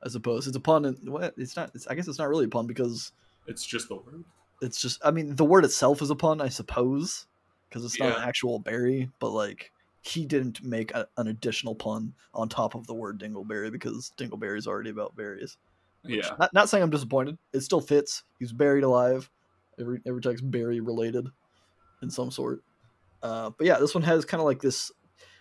[0.02, 0.84] I suppose it's a pun.
[0.84, 1.70] And, well, it's not.
[1.74, 3.12] It's, I guess it's not really a pun because
[3.46, 4.24] it's just the word.
[4.62, 7.26] it's just i mean the word itself is a pun i suppose
[7.68, 9.70] because it's not an actual berry but like
[10.06, 14.58] he didn't make a, an additional pun on top of the word dingleberry because dingleberry
[14.58, 15.56] is already about berries
[16.02, 17.38] which- Yeah, not, not saying i'm disappointed.
[17.52, 18.22] It still fits.
[18.38, 19.30] He's buried alive.
[19.80, 21.26] Every every text berry related
[22.02, 22.62] in some sort.
[23.22, 24.92] Uh, but yeah this one has kind of like this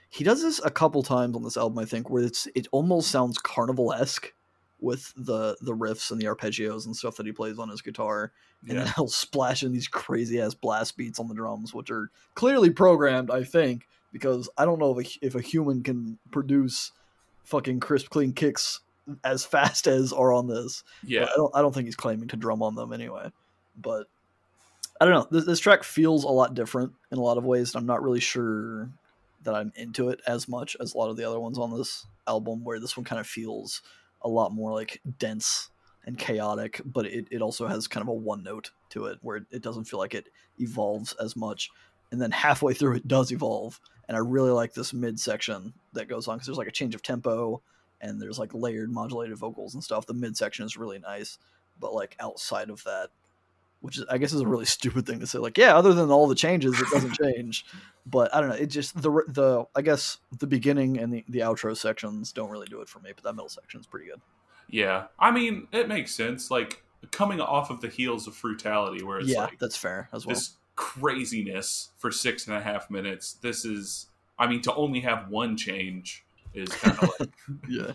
[0.10, 3.12] he does this a couple times on this album i think where it's it almost
[3.12, 4.32] sounds carnival-esque
[4.80, 8.32] with the the riffs and the arpeggios and stuff that he plays on his guitar
[8.62, 11.92] and yeah, then he'll splash in these crazy ass blast beats on the drums, which
[11.92, 16.18] are clearly programmed, I think, because I don't know if a, if a human can
[16.32, 16.94] produce
[17.44, 18.80] fucking crisp, clean kicks
[19.26, 20.84] as fast as are on this.
[21.06, 21.22] yeah.
[21.22, 23.32] But I don't, I don't think he's claiming to drum on them anyway.
[23.76, 24.08] But
[25.02, 25.28] I don't know.
[25.30, 27.74] This, this track feels a lot different in a lot of ways.
[27.74, 28.90] And I'm not really sure
[29.42, 32.06] that I'm into it as much as a lot of the other ones on this
[32.28, 33.82] album, where this one kind of feels
[34.22, 35.70] a lot more like dense
[36.06, 39.38] and chaotic, but it, it also has kind of a one note to it where
[39.38, 40.28] it, it doesn't feel like it
[40.60, 41.70] evolves as much.
[42.12, 43.80] And then halfway through, it does evolve.
[44.08, 46.96] And I really like this mid section that goes on because there's like a change
[46.96, 47.62] of tempo
[48.02, 50.06] and there's like layered modulated vocals and stuff.
[50.06, 51.38] The mid section is really nice,
[51.80, 53.10] but like outside of that,
[53.80, 55.40] which is I guess is a really stupid thing to say.
[55.40, 57.66] Like, yeah, other than all the changes, it doesn't change.
[58.06, 58.56] But I don't know.
[58.56, 62.68] It just the the I guess the beginning and the the outro sections don't really
[62.68, 63.12] do it for me.
[63.16, 64.22] But that middle section is pretty good.
[64.70, 66.52] Yeah, I mean, it makes sense.
[66.52, 70.26] Like coming off of the heels of Frutality, where it's yeah, like that's fair as
[70.26, 70.36] well.
[70.36, 73.34] this craziness for six and a half minutes.
[73.34, 74.08] This is,
[74.38, 77.30] I mean, to only have one change is kind of like
[77.70, 77.92] yeah,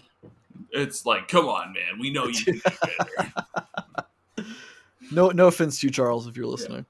[0.71, 2.61] it's like, come on, man, we know you can do
[4.37, 4.53] better.
[5.11, 6.85] no no offense to you, Charles, if you're listening.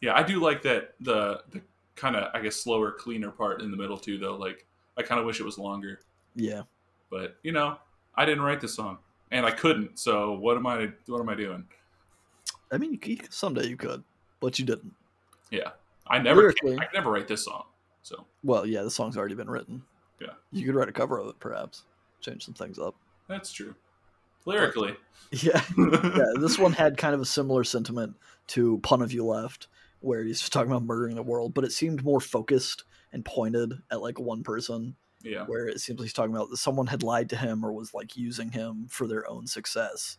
[0.00, 1.60] Yeah, I do like that the the
[1.96, 4.18] kind of I guess slower, cleaner part in the middle too.
[4.18, 6.00] Though, like I kind of wish it was longer,
[6.34, 6.62] Yeah,
[7.10, 7.78] but you know,
[8.14, 8.98] I didn't write this song
[9.30, 9.98] and I couldn't.
[9.98, 10.88] So what am I?
[11.06, 11.64] What am I doing?
[12.72, 13.00] I mean,
[13.30, 14.02] someday you could,
[14.40, 14.92] but you didn't.
[15.50, 15.70] Yeah,
[16.06, 16.54] I never.
[16.64, 17.64] I never write this song.
[18.02, 19.82] So Well, yeah, the song's already been written.
[20.20, 20.34] Yeah.
[20.52, 21.84] you could write a cover of it, perhaps.
[22.20, 22.94] Change some things up.
[23.28, 23.74] that's true.
[24.46, 24.96] Lyrically,
[25.32, 26.32] Yeah, yeah.
[26.38, 28.16] This one had kind of a similar sentiment
[28.48, 29.68] to "Pun of You Left,"
[30.00, 33.74] where he's just talking about murdering the world, but it seemed more focused and pointed
[33.90, 34.94] at like one person.
[35.22, 37.72] yeah, Where it seems like he's talking about that someone had lied to him or
[37.72, 40.16] was like using him for their own success,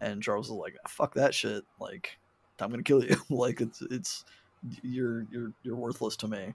[0.00, 1.64] and Charles was like, "Fuck that shit!
[1.78, 2.18] Like,
[2.58, 3.16] I'm gonna kill you!
[3.30, 4.24] like, it's it's
[4.82, 6.54] you're you're you're worthless to me.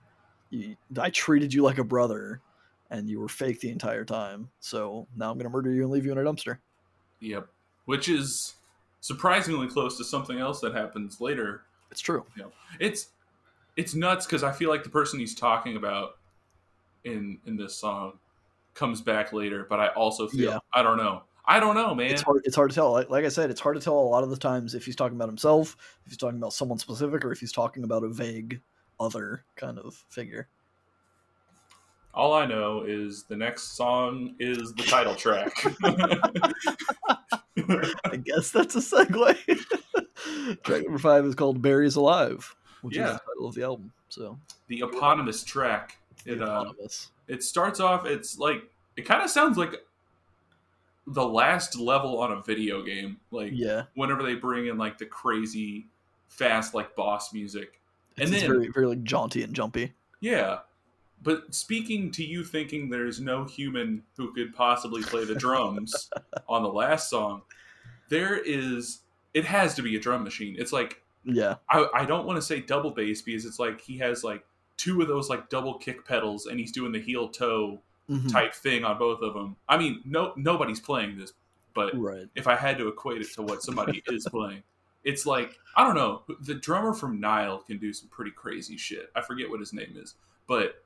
[0.50, 2.40] You, I treated you like a brother."
[2.88, 6.06] And you were fake the entire time, so now I'm gonna murder you and leave
[6.06, 6.58] you in a dumpster.
[7.18, 7.48] yep.
[7.86, 8.54] Which is
[9.00, 12.24] surprisingly close to something else that happens later It's true.
[12.78, 13.08] it's
[13.76, 16.18] it's nuts because I feel like the person he's talking about
[17.02, 18.20] in in this song
[18.74, 20.58] comes back later, but I also feel Yeah.
[20.72, 21.22] I don't know.
[21.46, 22.10] I don't know, man.
[22.10, 24.00] it's hard it's hard to tell like, like i said it's hard to tell a
[24.00, 27.24] lot of the times if he's talking about himself if he's talking about someone specific
[27.24, 28.60] or if he's talking about a vague
[28.98, 30.48] other kind of figure
[32.14, 35.52] All I know is the next song is the title track.
[38.04, 39.36] i guess that's a segue
[40.62, 44.38] track number five is called berries alive which is the title of the album so
[44.68, 45.98] the eponymous track.
[46.24, 46.64] It uh,
[47.28, 48.06] it starts off.
[48.06, 48.62] It's like
[48.96, 49.74] it kind of sounds like
[51.06, 53.18] the last level on a video game.
[53.30, 55.86] Like yeah whenever they bring in like the crazy
[56.28, 57.80] fast like boss music.
[58.16, 60.58] it's, And it's then- very very like jaunty and jumpy Yeah.
[61.22, 66.10] But speaking to you thinking there's no human who could possibly play the drums
[66.48, 67.42] on the last song,
[68.10, 69.00] there is
[69.32, 70.56] it has to be a drum machine.
[70.58, 73.98] It's like yeah I, I don't want to say double bass because it's like he
[73.98, 74.44] has like
[74.76, 78.30] two of those like double kick pedals and he's doing the heel toe Mhm.
[78.30, 79.56] type thing on both of them.
[79.68, 81.32] I mean, no nobody's playing this,
[81.74, 84.62] but right if I had to equate it to what somebody is playing,
[85.04, 86.22] it's like I don't know.
[86.40, 89.10] The drummer from Nile can do some pretty crazy shit.
[89.14, 90.14] I forget what his name is,
[90.46, 90.84] but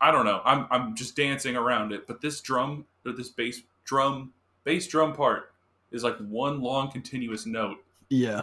[0.00, 0.40] I don't know.
[0.44, 2.06] I'm I'm just dancing around it.
[2.06, 4.32] But this drum or this bass drum
[4.64, 5.52] bass drum part
[5.90, 7.78] is like one long continuous note.
[8.08, 8.42] Yeah.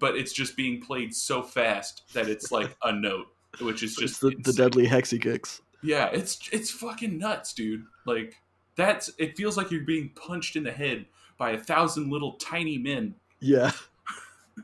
[0.00, 3.28] But it's just being played so fast that it's like a note,
[3.60, 5.60] which is just the, the deadly hexy kicks.
[5.86, 7.84] Yeah, it's it's fucking nuts, dude.
[8.06, 8.34] Like
[8.76, 11.06] that's it feels like you're being punched in the head
[11.38, 13.14] by a thousand little tiny men.
[13.40, 13.70] Yeah.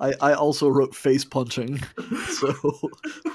[0.01, 1.79] I, I also wrote face punching,
[2.29, 2.55] so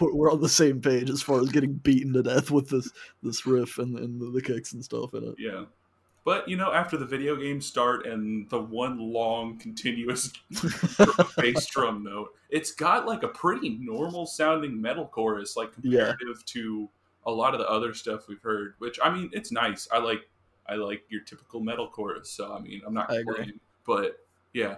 [0.01, 2.89] we're on the same page as far as getting beaten to death with this
[3.21, 5.35] this riff and, and the, the kicks and stuff in it.
[5.37, 5.65] Yeah,
[6.27, 10.33] but you know, after the video games start and the one long continuous
[11.37, 16.43] bass drum note, it's got like a pretty normal sounding metal chorus, like comparative yeah.
[16.47, 16.89] to
[17.27, 18.73] a lot of the other stuff we've heard.
[18.79, 19.87] Which I mean, it's nice.
[19.91, 20.27] I like
[20.67, 22.31] I like your typical metal chorus.
[22.31, 24.17] So I mean, I'm not complaining, but
[24.53, 24.77] yeah,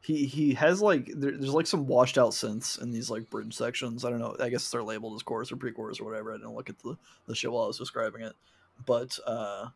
[0.00, 3.54] he he has like there, there's like some washed out synths in these like bridge
[3.54, 4.04] sections.
[4.04, 4.36] I don't know.
[4.40, 6.32] I guess they're labeled as chorus or pre-chorus or whatever.
[6.32, 8.34] I didn't look at the the shit while I was describing it,
[8.84, 9.68] but uh,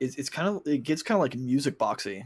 [0.00, 2.24] it's it's kind of it gets kind of like music boxy.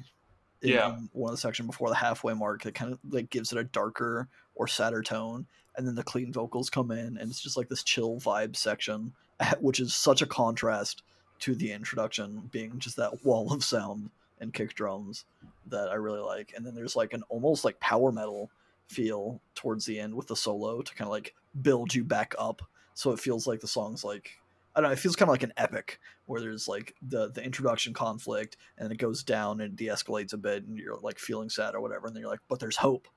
[0.63, 0.97] Yeah.
[1.13, 3.65] one of the section before the halfway mark that kind of like gives it a
[3.65, 7.69] darker or sadder tone, and then the clean vocals come in, and it's just like
[7.69, 9.13] this chill vibe section,
[9.61, 11.03] which is such a contrast
[11.41, 15.25] to the introduction being just that wall of sound and kick drums
[15.67, 16.53] that I really like.
[16.57, 18.51] And then there's like an almost like power metal
[18.89, 22.63] feel towards the end with the solo to kind of like build you back up.
[22.95, 24.39] So it feels like the song's like
[24.77, 27.43] I don't know, it feels kind of like an epic where there's like the the
[27.43, 31.75] introduction conflict and it goes down and de-escalates a bit and you're like feeling sad
[31.75, 33.09] or whatever and then you're like but there's hope.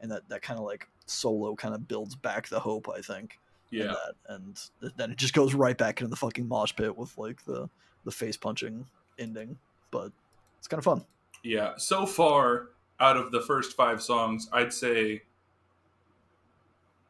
[0.00, 3.38] And that that kind of like solo kind of builds back the hope, I think.
[3.70, 3.94] Yeah.
[4.28, 4.60] And
[4.96, 7.68] then it just goes right back into the fucking mosh pit with like the
[8.04, 8.86] the face punching
[9.18, 9.58] ending.
[9.90, 10.12] But
[10.58, 11.04] it's kind of fun.
[11.42, 11.74] Yeah.
[11.76, 12.68] So far,
[13.00, 15.22] out of the first five songs, I'd say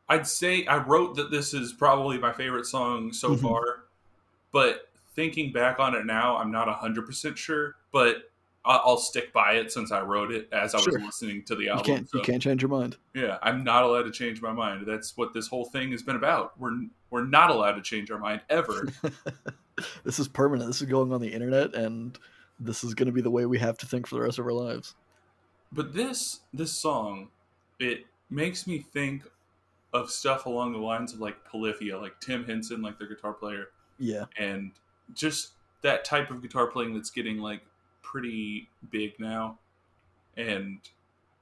[0.09, 3.47] I'd say I wrote that this is probably my favorite song so mm-hmm.
[3.47, 3.85] far,
[4.57, 8.31] but thinking back on it now, I'm not 100% sure, but
[8.65, 10.95] I'll stick by it since I wrote it as I sure.
[10.95, 11.85] was listening to the album.
[11.87, 12.97] You can't, so, you can't change your mind.
[13.15, 14.87] Yeah, I'm not allowed to change my mind.
[14.87, 16.59] That's what this whole thing has been about.
[16.59, 18.89] We're we're not allowed to change our mind ever.
[20.05, 20.71] this is permanent.
[20.71, 22.19] This is going on the internet, and
[22.59, 24.47] this is going to be the way we have to think for the rest of
[24.47, 24.95] our lives.
[25.71, 27.29] But this this song,
[27.79, 29.25] it makes me think
[29.93, 33.67] of stuff along the lines of like Polyphia, like Tim Henson, like their guitar player.
[33.99, 34.25] Yeah.
[34.39, 34.73] And
[35.15, 37.63] just that type of guitar playing that's getting like
[38.03, 39.59] pretty big now.
[40.37, 40.81] And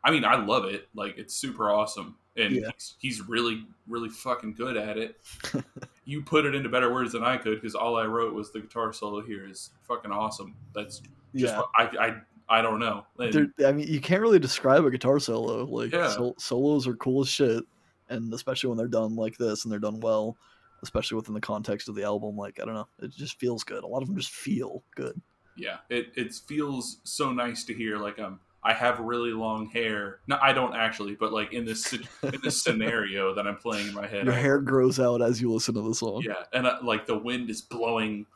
[0.03, 0.89] I mean, I love it.
[0.95, 2.17] Like it's super awesome.
[2.37, 2.69] And yeah.
[2.75, 5.21] he's, he's really, really fucking good at it.
[6.05, 8.61] you put it into better words than I could because all I wrote was the
[8.61, 10.55] guitar solo here is fucking awesome.
[10.75, 11.01] That's
[11.35, 11.63] just, yeah.
[11.77, 12.15] I, I,
[12.59, 13.07] I don't know.
[13.19, 15.65] And, I mean, you can't really describe a guitar solo.
[15.65, 16.11] Like yeah.
[16.11, 17.65] sol- solos are cool as shit,
[18.09, 20.37] and especially when they're done like this and they're done well,
[20.85, 22.37] especially within the context of the album.
[22.37, 23.83] Like I don't know, it just feels good.
[23.83, 25.21] A lot of them just feel good.
[25.57, 27.99] Yeah, it it feels so nice to hear.
[27.99, 30.21] Like um, I have really long hair.
[30.27, 33.95] No, I don't actually, but like in this in this scenario that I'm playing in
[33.95, 36.23] my head, your hair grows out as you listen to the song.
[36.25, 38.27] Yeah, and uh, like the wind is blowing,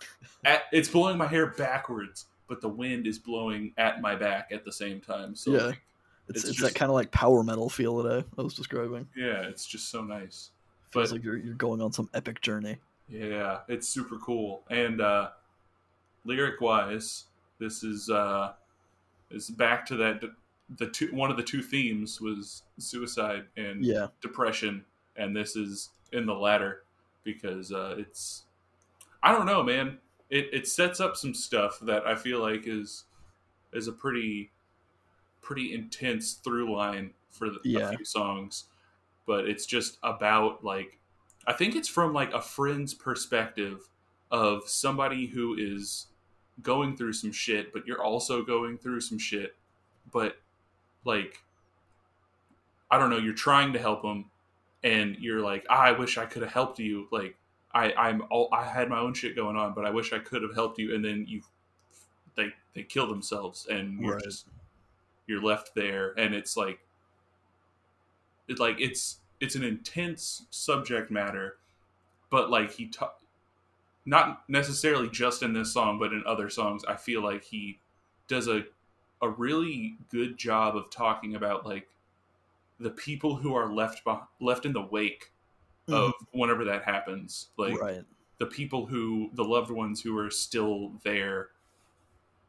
[0.45, 4.67] at, it's blowing my hair backwards, but the wind is blowing at my back at
[4.67, 5.35] the same time.
[5.35, 5.83] So yeah, like,
[6.29, 8.55] it's, it's, it's just, that kind of like power metal feel that I, I was
[8.55, 9.09] describing.
[9.17, 10.51] Yeah, it's just so nice.
[10.91, 12.79] Feels but, like you're you're going on some epic journey.
[13.09, 14.63] Yeah, it's super cool.
[14.71, 15.31] And uh
[16.25, 17.25] lyric wise,
[17.59, 18.53] this is uh
[19.31, 20.23] is back to that
[20.77, 24.09] the two one of the two themes was suicide and yeah.
[24.21, 24.85] depression
[25.17, 26.83] and this is in the latter
[27.25, 28.45] because uh, it's
[29.23, 29.99] i don't know man
[30.31, 33.05] it, it sets up some stuff that i feel like is
[33.73, 34.51] is a pretty
[35.41, 37.91] pretty intense through line for the, yeah.
[37.91, 38.65] a few songs
[39.29, 40.99] but it's just about like
[41.47, 43.89] i think it's from like a friend's perspective
[44.31, 46.07] of somebody who is
[46.63, 49.55] going through some shit, but you're also going through some shit.
[50.13, 50.37] But
[51.05, 51.43] like,
[52.91, 54.27] I don't know, you're trying to help them,
[54.83, 57.07] and you're like, ah, I wish I could have helped you.
[57.11, 57.37] Like,
[57.73, 60.43] I I'm all I had my own shit going on, but I wish I could
[60.43, 60.95] have helped you.
[60.95, 61.43] And then you,
[62.37, 64.25] they they kill themselves, and you're right.
[64.25, 64.47] just
[65.27, 66.79] you're left there, and it's like,
[68.49, 71.57] it's like it's it's an intense subject matter,
[72.31, 73.15] but like he ta-
[74.05, 77.79] not necessarily just in this song, but in other songs, I feel like he
[78.27, 78.65] does a
[79.21, 81.89] a really good job of talking about like
[82.81, 85.33] the people who are left be- left in the wake
[85.89, 85.95] mm-hmm.
[85.95, 88.03] of whenever that happens, like right.
[88.39, 91.51] the people who the loved ones who are still there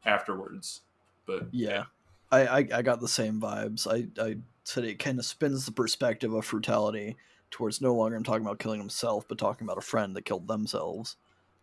[0.04, 0.80] afterwards.
[1.26, 1.84] But yeah.
[2.32, 3.88] I, I, I got the same vibes.
[3.88, 4.36] I, I
[4.70, 7.16] said it kind of spins the perspective of frugality
[7.50, 10.46] towards no longer I'm talking about killing himself, but talking about a friend that killed
[10.46, 11.16] themselves,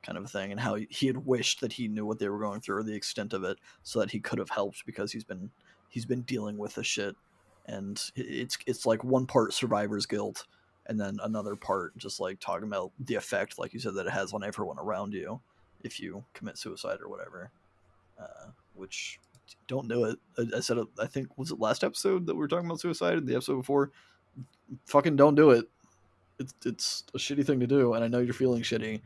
[0.03, 2.39] kind of a thing, and how he had wished that he knew what they were
[2.39, 5.24] going through or the extent of it, so that he could have helped because he's
[5.24, 5.49] been
[5.89, 7.16] he's been dealing with the shit,
[7.66, 10.45] and it's it's like one part survivor's guilt,
[10.88, 14.12] and then another part just like talking about the effect, like you said, that it
[14.12, 15.39] has on everyone around you
[15.84, 17.51] if you commit suicide or whatever,
[18.20, 19.20] uh, which
[19.68, 20.18] don't do it.
[20.38, 22.80] I, I said it, I think was it last episode that we were talking about
[22.80, 23.91] suicide, the episode before.
[24.86, 25.66] Fucking don't do it.
[26.39, 29.02] It's it's a shitty thing to do, and I know you're feeling shitty,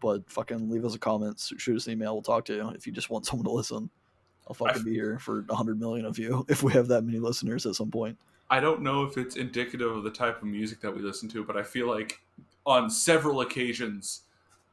[0.00, 2.86] but fucking leave us a comment, shoot us an email, we'll talk to you if
[2.86, 3.90] you just want someone to listen.
[4.48, 7.18] I'll fucking be here for a hundred million of you if we have that many
[7.18, 8.18] listeners at some point.
[8.48, 11.44] I don't know if it's indicative of the type of music that we listen to,
[11.44, 12.20] but I feel like
[12.66, 14.22] on several occasions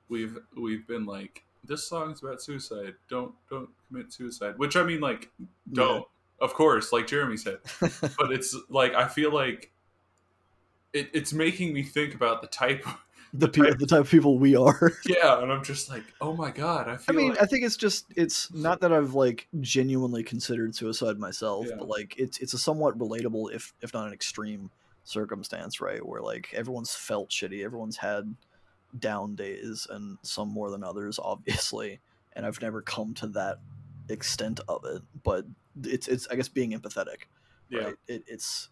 [0.09, 2.95] we've we've been like, this song's about suicide.
[3.09, 4.57] Don't don't commit suicide.
[4.57, 5.29] Which I mean, like,
[5.71, 5.97] don't.
[5.97, 6.01] Yeah.
[6.39, 9.71] Of course, like Jeremy said, but it's like I feel like
[10.93, 12.85] it, it's making me think about the type
[13.33, 14.93] the people, the type of people we are.
[15.05, 16.87] yeah, and I'm just like, oh my god.
[16.87, 17.41] I I mean, like...
[17.41, 21.75] I think it's just it's not that I've like genuinely considered suicide myself, yeah.
[21.77, 24.69] but like it's it's a somewhat relatable, if if not an extreme
[25.03, 26.05] circumstance, right?
[26.05, 28.33] Where like everyone's felt shitty, everyone's had
[28.99, 31.99] down days, and some more than others, obviously.
[32.33, 33.57] And I've never come to that
[34.09, 35.45] extent of it, but
[35.83, 37.23] it's it's I guess being empathetic.
[37.69, 37.85] Yeah.
[37.85, 37.95] Right?
[38.07, 38.69] It, it's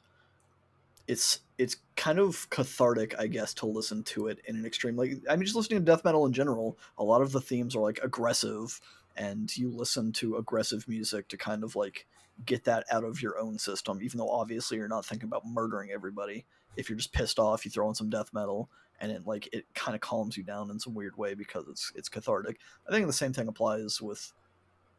[1.08, 4.96] it's it's kind of cathartic, I guess, to listen to it in an extreme.
[4.96, 7.76] Like I mean, just listening to death metal in general, a lot of the themes
[7.76, 8.80] are like aggressive,
[9.16, 12.08] and you listen to aggressive music to kind of like
[12.46, 14.00] get that out of your own system.
[14.02, 16.46] Even though obviously you're not thinking about murdering everybody.
[16.76, 18.70] If you're just pissed off, you throw in some death metal,
[19.00, 21.92] and it like it kind of calms you down in some weird way because it's
[21.96, 22.58] it's cathartic.
[22.88, 24.34] I think the same thing applies with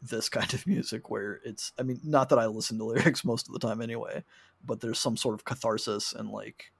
[0.03, 3.49] this kind of music where it's I mean not that I listen to lyrics most
[3.49, 4.24] of the time anyway,
[4.64, 6.72] but there's some sort of catharsis and like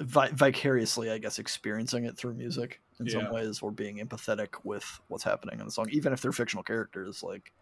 [0.00, 3.12] vi- vicariously I guess experiencing it through music in yeah.
[3.12, 6.62] some ways or being empathetic with what's happening in the song even if they're fictional
[6.62, 7.52] characters like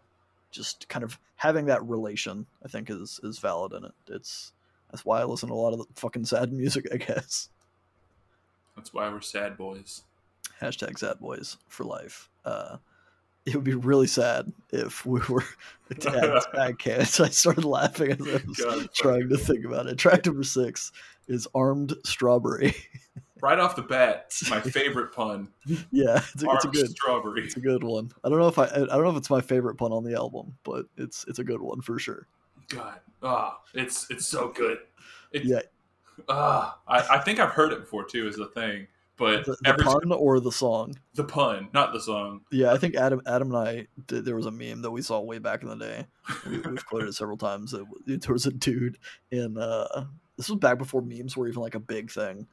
[0.51, 3.91] just kind of having that relation I think is is valid in it.
[4.07, 4.53] It's
[4.91, 7.49] that's why I listen to a lot of the fucking sad music I guess.
[8.75, 10.03] That's why we're sad boys.
[10.61, 12.29] Hashtag sad boys for life.
[12.43, 12.77] Uh
[13.45, 15.43] it would be really sad if we were
[15.91, 17.19] attacked tag cans.
[17.19, 19.97] I started laughing as I was God, trying to think about it.
[19.97, 20.91] Track number six
[21.27, 22.73] is armed strawberry.
[23.41, 25.49] right off the bat, my favorite pun.
[25.91, 27.43] Yeah, it's a, it's a, good strawberry.
[27.43, 28.11] It's a good one.
[28.23, 30.15] I don't know if I I don't know if it's my favorite pun on the
[30.15, 32.27] album, but it's it's a good one for sure.
[32.69, 34.79] God, ah, oh, it's it's so good.
[35.31, 35.61] It, yeah.
[36.27, 38.27] Uh, I, I think I've heard it before too.
[38.27, 38.87] Is the thing.
[39.17, 40.95] But the, the pun or the song?
[41.13, 42.41] The pun, not the song.
[42.51, 45.21] Yeah, I think Adam, Adam and I did, there was a meme that we saw
[45.21, 46.05] way back in the day.
[46.45, 47.73] We, have quoted it several times.
[47.73, 48.97] It, it, there was a dude
[49.31, 50.05] in uh,
[50.37, 52.45] this was back before memes were even like a big thing.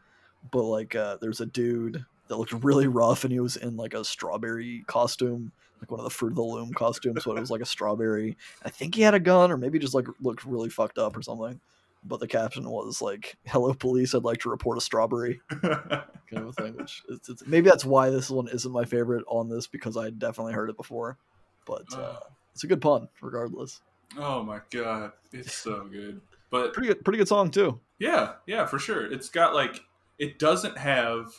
[0.52, 3.94] But like, uh, there's a dude that looked really rough, and he was in like
[3.94, 5.50] a strawberry costume,
[5.80, 8.36] like one of the Fruit of the Loom costumes, but it was like a strawberry.
[8.64, 11.22] I think he had a gun, or maybe just like looked really fucked up or
[11.22, 11.60] something
[12.04, 14.14] but the caption was like, "Hello, police.
[14.14, 16.76] I'd like to report a strawberry," kind of a thing.
[16.76, 20.10] Which it's, it's, maybe that's why this one isn't my favorite on this because I
[20.10, 21.18] definitely heard it before,
[21.66, 22.16] but uh,
[22.52, 23.80] it's a good pun regardless.
[24.18, 26.20] Oh my god, it's so good.
[26.50, 27.80] But pretty good, pretty good song too.
[27.98, 29.10] Yeah, yeah, for sure.
[29.10, 29.82] It's got like
[30.18, 31.32] it doesn't have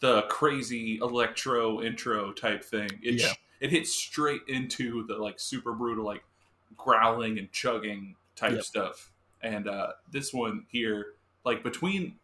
[0.00, 2.88] the crazy electro intro type thing.
[3.02, 3.32] It yeah.
[3.60, 6.24] it hits straight into the like super brutal like
[6.76, 8.62] growling and chugging type yep.
[8.62, 9.09] stuff
[9.42, 11.14] and uh, this one here,
[11.44, 12.16] like between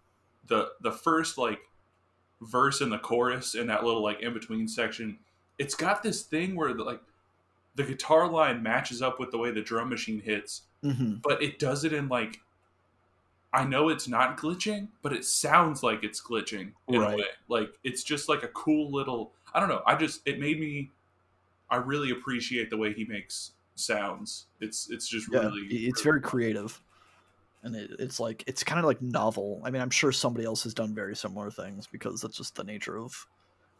[0.48, 1.60] the the first like
[2.40, 5.18] verse and the chorus and that little like in between section,
[5.58, 7.00] it's got this thing where the, like
[7.74, 11.14] the guitar line matches up with the way the drum machine hits, mm-hmm.
[11.22, 12.40] but it does it in like
[13.52, 17.14] I know it's not glitching, but it sounds like it's glitching in right.
[17.14, 17.24] a way.
[17.48, 19.32] Like it's just like a cool little.
[19.54, 19.82] I don't know.
[19.86, 20.90] I just it made me.
[21.70, 24.46] I really appreciate the way he makes sounds.
[24.60, 25.62] It's it's just yeah, really.
[25.62, 26.80] It's really very creative
[27.66, 29.60] and it, it's like it's kind of like novel.
[29.64, 32.64] I mean, I'm sure somebody else has done very similar things because that's just the
[32.64, 33.26] nature of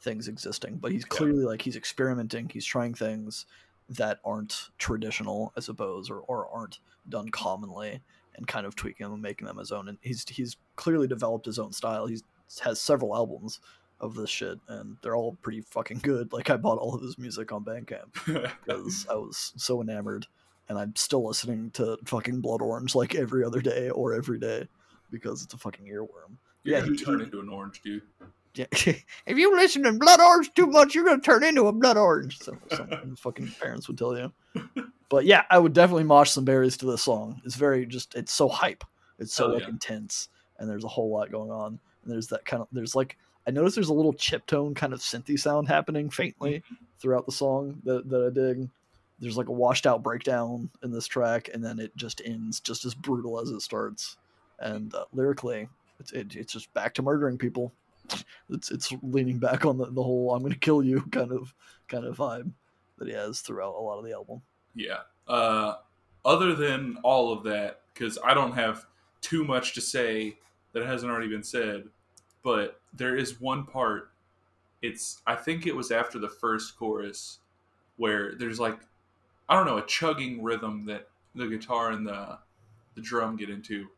[0.01, 0.79] things existing.
[0.79, 1.49] But he's clearly yeah.
[1.49, 2.49] like he's experimenting.
[2.49, 3.47] He's trying things
[3.89, 8.01] that aren't traditional, I suppose, or, or aren't done commonly,
[8.35, 9.89] and kind of tweaking them and making them his own.
[9.89, 12.07] And he's he's clearly developed his own style.
[12.07, 12.25] He's
[12.63, 13.61] has several albums
[14.01, 16.33] of this shit, and they're all pretty fucking good.
[16.33, 18.13] Like I bought all of his music on Bandcamp
[18.65, 20.27] because I was so enamored
[20.69, 24.69] and I'm still listening to fucking Blood Orange like every other day or every day
[25.11, 26.37] because it's a fucking earworm.
[26.65, 28.03] You're yeah, he turned into an orange dude.
[28.55, 28.67] Yeah.
[28.73, 32.39] if you listen to Blood Orange too much, you're gonna turn into a Blood Orange.
[32.39, 32.57] So,
[33.19, 34.33] fucking parents would tell you.
[35.09, 37.41] But yeah, I would definitely mosh some berries to this song.
[37.45, 38.83] It's very just it's so hype.
[39.21, 39.69] It's so Oh, like yeah.
[39.69, 41.79] intense, and there's a whole lot going on.
[42.03, 44.99] And there's that kind of there's like I noticed there's a little chiptune kind of
[44.99, 46.65] synthy sound happening faintly
[46.99, 48.69] throughout the song that that I dig.
[49.19, 52.85] There's like a washed out breakdown in this track, and then it just ends just
[52.85, 54.17] as brutal as it starts.
[54.59, 55.69] And uh, lyrically,
[56.01, 57.73] it's it, it's just back to murdering people.
[58.51, 61.55] It's it's leaning back on the, the whole "I'm gonna kill you" kind of
[61.89, 62.51] kind of vibe
[62.99, 64.43] that he has throughout a lot of the album.
[64.75, 65.01] Yeah.
[65.29, 65.77] Uh,
[66.25, 68.87] other than all of that, because I don't have
[69.21, 70.39] too much to say
[70.73, 71.85] that hasn't already been said,
[72.43, 74.11] but there is one part.
[74.83, 77.39] It's I think it was after the first chorus
[77.97, 78.79] where there's like
[79.49, 82.39] I don't know a chugging rhythm that the guitar and the
[82.95, 83.89] the drum get into,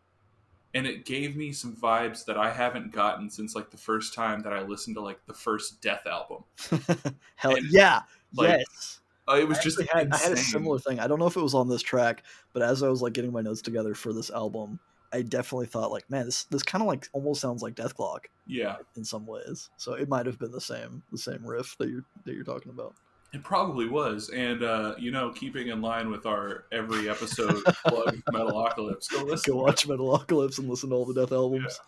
[0.75, 4.43] and it gave me some vibes that I haven't gotten since like the first time
[4.43, 6.45] that I listened to like the first Death album.
[7.37, 8.03] Hell And, yeah,
[8.35, 9.01] like, yes.
[9.29, 11.01] Uh, it was I just had, I had a similar thing.
[11.01, 12.25] I don't know if it was on this track,
[12.55, 14.81] but as I was like getting my notes together for this album,
[15.13, 18.77] I definitely thought like, man, this this kind of like almost sounds like Dethklok Yeah.
[18.97, 19.71] in some ways.
[19.77, 22.73] So it might have been the same the same riff that you're that you're talking
[22.73, 22.95] about.
[23.35, 28.17] It probably was, and uh, you know, keeping in line with our every episode plug
[28.33, 29.53] Metalocalypse, go listen.
[29.53, 31.79] Go watch Metalocalypse and listen to all the Death albums.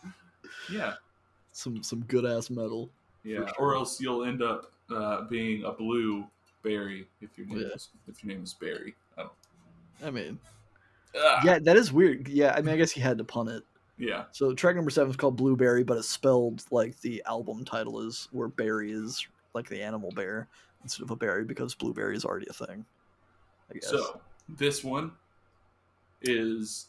[0.70, 0.94] Yeah,
[1.52, 2.90] Some some good ass metal.
[3.24, 6.26] yeah, For or else you'll end up uh, being a blue
[6.62, 7.66] berry if your name Yeah.
[7.74, 8.94] is if your name is Barry.
[9.16, 9.32] I don't.
[10.04, 10.38] I mean,
[11.16, 12.28] Ah, yeah, that is weird.
[12.28, 13.62] Yeah, I mean, I guess he had to pun it.
[13.98, 18.00] yeah, So track number seven is called Blueberry, but it's spelled like the album title
[18.06, 20.46] is, where berry is like the animal bear
[20.82, 22.84] instead of a berry because blueberry is already a thing.
[23.70, 23.88] I guess.
[23.88, 25.12] So this one
[26.22, 26.86] is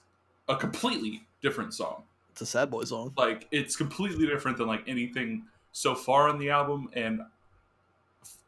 [0.50, 2.04] a completely different song.
[2.32, 3.14] it's a sad boy song.
[3.18, 7.22] Like it's completely different than like anything so far on the album, and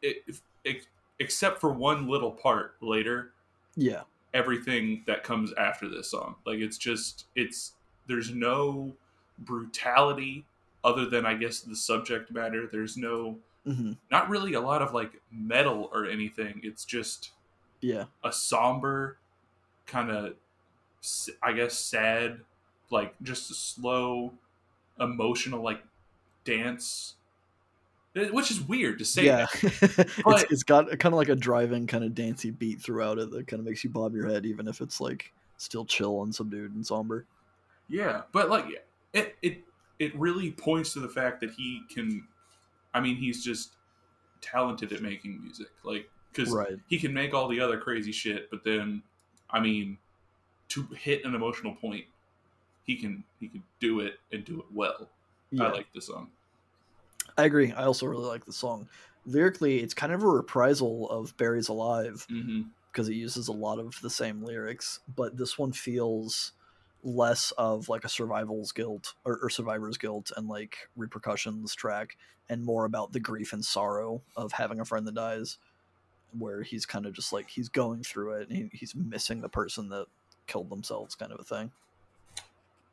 [0.02, 0.86] it, it,
[1.18, 3.30] except for one little part later,
[3.76, 4.02] Yeah,
[4.34, 6.36] everything that comes after this song.
[6.44, 7.72] Like it's just it's
[8.06, 8.92] there's no
[9.38, 10.44] brutality
[10.82, 12.68] other than I guess the subject matter.
[12.70, 16.60] There's no hmm not really a lot of like metal or anything.
[16.62, 17.30] It's just
[17.80, 19.18] yeah, a somber
[19.86, 20.34] kind of
[21.42, 22.40] I guess sad
[22.90, 24.32] like just a slow
[24.98, 25.82] emotional like
[26.44, 27.14] dance
[28.14, 29.46] which is weird to say yeah.
[29.62, 30.12] that.
[30.26, 33.48] it's, it's got kind of like a driving kind of dancey beat throughout it that
[33.48, 36.74] kind of makes you bob your head, even if it's like still chill and subdued
[36.74, 37.26] and somber.
[37.88, 38.66] Yeah, but like
[39.12, 39.64] it it
[39.98, 42.26] it really points to the fact that he can
[42.94, 43.74] I mean, he's just
[44.40, 45.68] talented at making music.
[45.82, 46.78] Like cuz Right.
[46.86, 49.02] he can make all the other crazy shit, but then
[49.50, 49.98] I mean,
[50.68, 52.06] to hit an emotional point,
[52.84, 55.10] he can he can do it and do it well.
[55.50, 55.64] Yeah.
[55.64, 56.30] I like the song.
[57.36, 57.72] I agree.
[57.72, 58.88] I also really like the song.
[59.26, 62.62] Lyrically, it's kind of a reprisal of Barry's Alive mm-hmm.
[62.92, 66.52] because it uses a lot of the same lyrics, but this one feels
[67.04, 72.16] less of like a survival's guilt or, or survivor's guilt and like repercussions track
[72.48, 75.58] and more about the grief and sorrow of having a friend that dies
[76.36, 79.48] where he's kind of just like he's going through it and he, he's missing the
[79.48, 80.06] person that
[80.46, 81.70] killed themselves kind of a thing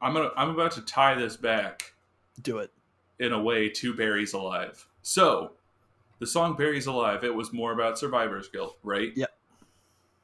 [0.01, 1.93] I'm gonna I'm about to tie this back
[2.41, 2.71] do it
[3.19, 4.87] in a way to Barry's Alive.
[5.03, 5.51] So,
[6.19, 9.11] the song Barry's Alive, it was more about survivor's guilt, right?
[9.15, 9.29] Yep.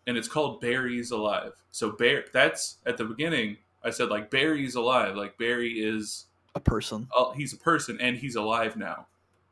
[0.07, 1.53] And it's called Barry's Alive.
[1.71, 6.25] So Bear that's at the beginning I said like Barry's alive, like Barry is
[6.55, 9.07] a person uh, he's a person and he's alive now.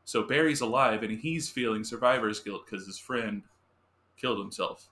[0.05, 3.43] So Barry's alive and he's feeling survivor's guilt cuz his friend
[4.17, 4.89] killed himself.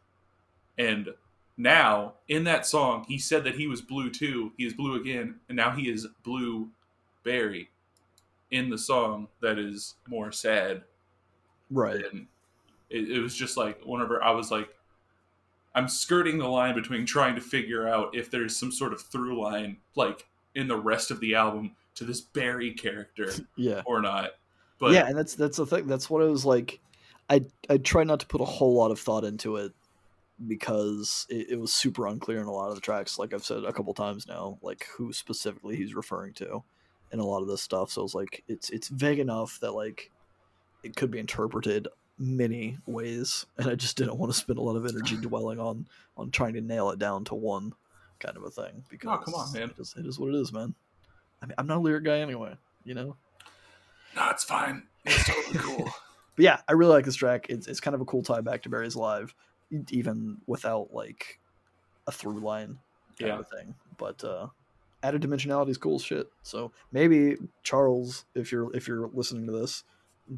[0.78, 1.10] And
[1.56, 4.54] now in that song he said that he was blue too.
[4.58, 6.70] He is blue again and now he is blue
[7.24, 7.70] Barry
[8.52, 10.84] in the song that is more sad
[11.72, 12.28] right and
[12.94, 14.70] it, it was just like whenever I was like,
[15.76, 19.42] I'm skirting the line between trying to figure out if there's some sort of through
[19.42, 23.82] line like in the rest of the album to this Barry character yeah.
[23.86, 24.32] or not.
[24.80, 25.88] But yeah and that's that's the thing.
[25.88, 26.80] That's what i was like.
[27.30, 29.72] I i try not to put a whole lot of thought into it
[30.46, 33.64] because it, it was super unclear in a lot of the tracks like i've said
[33.64, 36.64] a couple times now like who specifically he's referring to
[37.14, 37.92] in a lot of this stuff.
[37.92, 40.12] So it's like it's it's vague enough that like
[40.84, 41.88] it could be interpreted
[42.18, 45.88] many ways and i just didn't want to spend a lot of energy dwelling on
[46.18, 47.74] on trying to nail it down to one
[48.20, 49.70] kind of a thing because Oh, come on, man.
[49.70, 50.76] it is, it is what it is man
[51.42, 53.16] i mean i'm not a lyric guy anyway you know
[54.16, 54.84] no, it's fine.
[55.06, 55.86] It's totally cool.
[56.36, 57.48] but yeah, I really like this track.
[57.50, 59.34] It's it's kind of a cool tie back to Barry's Live,
[59.90, 61.40] even without like
[62.06, 62.78] a through line
[63.20, 63.40] kind Yeah.
[63.40, 63.74] of thing.
[63.98, 64.50] But uh,
[65.02, 66.28] added dimensionality is cool shit.
[66.44, 69.84] So maybe Charles, if you're if you're listening to this,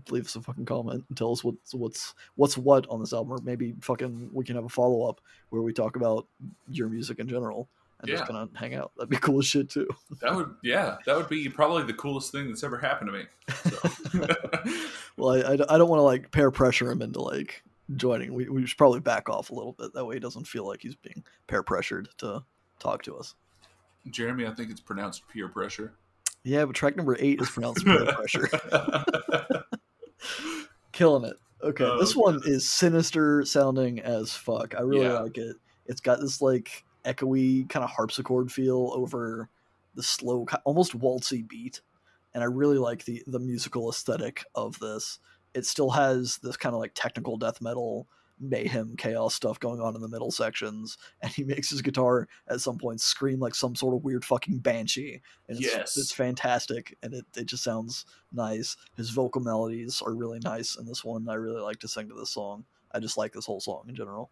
[0.09, 3.33] leave us a fucking comment and tell us what's what's what's what on this album,
[3.33, 6.27] or maybe fucking we can have a follow up where we talk about
[6.69, 7.69] your music in general
[7.99, 8.15] and Yeah.
[8.17, 8.91] just kind of hang out.
[8.97, 9.87] That'd be cool as shit too.
[10.21, 13.25] That would, yeah, that would be probably the coolest thing that's ever happened to me.
[13.53, 14.27] So.
[15.17, 17.63] Well, I, I, I don't want to like peer pressure him into like
[17.95, 18.33] joining.
[18.33, 19.93] We, we should probably back off a little bit.
[19.93, 22.43] That way he doesn't feel like he's being peer pressured to
[22.79, 23.33] talk to us.
[24.09, 25.93] Jeremy, I think it's pronounced peer pressure.
[26.45, 28.47] Yeah, but track number eight is pronounced peer pressure.
[30.91, 31.35] Killing it.
[31.63, 34.75] Okay, Oh, this one is sinister sounding as fuck.
[34.77, 35.19] I really Yeah.
[35.21, 35.55] like it.
[35.87, 39.49] It's got this like echoey kind of harpsichord feel over
[39.95, 41.81] the slow, almost waltzy beat,
[42.33, 45.19] and I really like the the musical aesthetic of this.
[45.53, 48.07] It still has this kind of like technical death metal
[48.39, 52.59] mayhem chaos stuff going on in the middle sections and he makes his guitar at
[52.59, 55.97] some point scream like some sort of weird fucking banshee and it's, Yes.
[55.97, 60.85] it's fantastic and it, it just sounds nice his vocal melodies are really nice in
[60.85, 63.59] this one i really like to sing to this song i just like this whole
[63.61, 64.29] song in general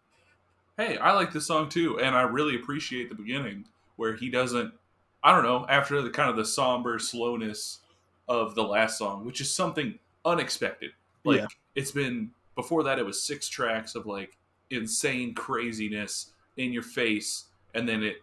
[0.76, 4.74] hey, I like this song too, and I really appreciate the beginning where he doesn't.
[5.22, 5.64] I don't know.
[5.68, 7.78] After the kind of the somber slowness
[8.28, 10.90] of the last song, which is something unexpected.
[11.22, 11.46] Like Yeah.
[11.76, 14.38] it's been before that, it was six tracks of like
[14.70, 17.44] insane craziness in your face,
[17.74, 18.16] and then it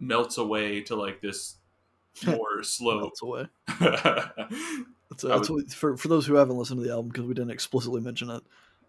[0.00, 1.56] melts away to like this
[2.26, 3.00] more slow.
[3.00, 3.46] melts away
[3.78, 7.50] That's, that's what, for for those who haven't listened to the album because we didn't
[7.50, 8.42] explicitly mention it.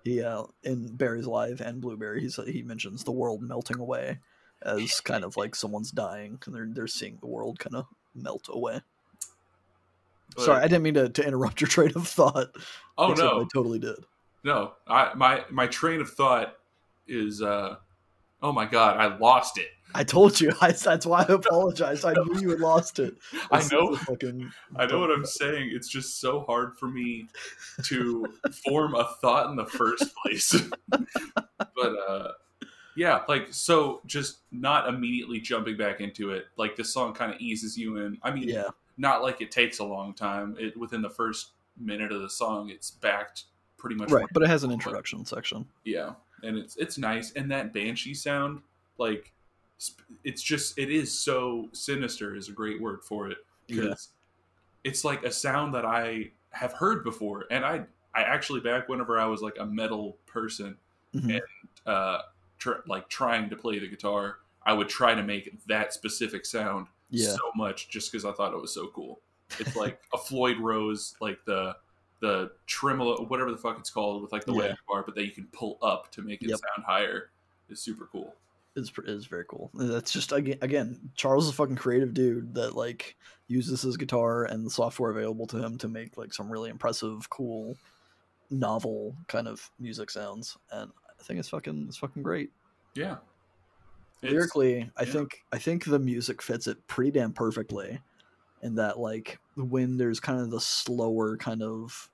[0.03, 4.19] He uh, in Barry's Live and Blueberry, he's, he mentions the world melting away
[4.61, 7.85] as kind of like someone's dying and they're they're seeing the world kind of
[8.15, 8.81] melt away.
[10.37, 12.49] Sorry, I didn't mean to, to interrupt your train of thought.
[12.97, 13.97] oh no, I totally did.
[14.47, 14.73] No.
[14.87, 16.55] I my my train of thought
[17.07, 17.41] is.
[17.41, 17.75] uh
[18.39, 19.69] Oh my god, I lost it.
[19.95, 20.51] I told you.
[20.61, 22.05] I, that's why I apologized.
[22.05, 23.15] I knew you had lost it.
[23.51, 23.95] I know.
[23.95, 25.71] Fucking, I know what I'm saying.
[25.73, 27.27] It's just so hard for me
[27.85, 28.25] to
[28.67, 30.55] form a thought in the first place.
[30.89, 32.31] but uh
[32.95, 36.45] yeah, like so just not immediately jumping back into it.
[36.57, 38.17] Like this song kind of eases you in.
[38.21, 40.55] I mean, Yeah, not like it takes a long time.
[40.59, 43.45] It within the first minute of the song, it's backed
[43.77, 44.25] pretty much right.
[44.33, 45.65] But it has an introduction section.
[45.85, 46.13] yeah,
[46.43, 47.31] and it's it's nice.
[47.33, 48.61] And that banshee sound,
[48.97, 49.31] like,
[50.23, 53.81] it's just it is so sinister is a great word for it Yeah.
[53.81, 54.09] because
[54.83, 59.19] it's like a sound that I have heard before, and I I actually back whenever
[59.19, 60.75] I was like a metal person,
[61.13, 61.39] Mhm.
[61.85, 62.19] uh,
[62.57, 66.87] tr- like trying to play the guitar, I would try to make that specific sound
[67.11, 67.29] Yeah.
[67.33, 69.21] so much just because I thought it was so cool.
[69.59, 71.75] It's like a Floyd Rose, like the
[72.19, 74.73] the tremolo, whatever the fuck it's called, with like the Yeah.
[74.87, 76.59] bar, but that you can pull up to make it Yep.
[76.59, 77.31] sound higher.
[77.69, 78.33] Is super cool.
[78.75, 79.69] It's is very cool.
[79.73, 84.45] That's just again, again, Charles is a fucking creative dude that like uses his guitar
[84.45, 87.75] and the software available to him to make like some really impressive, cool,
[88.49, 92.51] novel kind of music sounds, and I think it's fucking it's fucking great.
[92.95, 93.17] Yeah.
[94.21, 95.11] It's- Lyrically, I yeah.
[95.11, 97.99] think I think the music fits it pretty damn perfectly,
[98.61, 102.09] in that like when there's kind of the slower kind of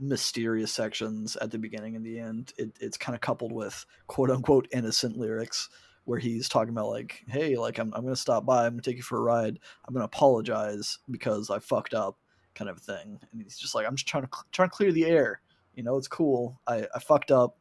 [0.00, 4.30] mysterious sections at the beginning and the end, it, it's kind of coupled with quote
[4.30, 5.68] unquote innocent lyrics
[6.04, 8.96] where he's talking about like, hey, like I'm I'm gonna stop by, I'm gonna take
[8.96, 12.16] you for a ride, I'm gonna apologize because I fucked up,
[12.54, 15.06] kind of thing, and he's just like, I'm just trying to trying to clear the
[15.06, 15.40] air,
[15.74, 17.58] you know, it's cool, I I fucked up,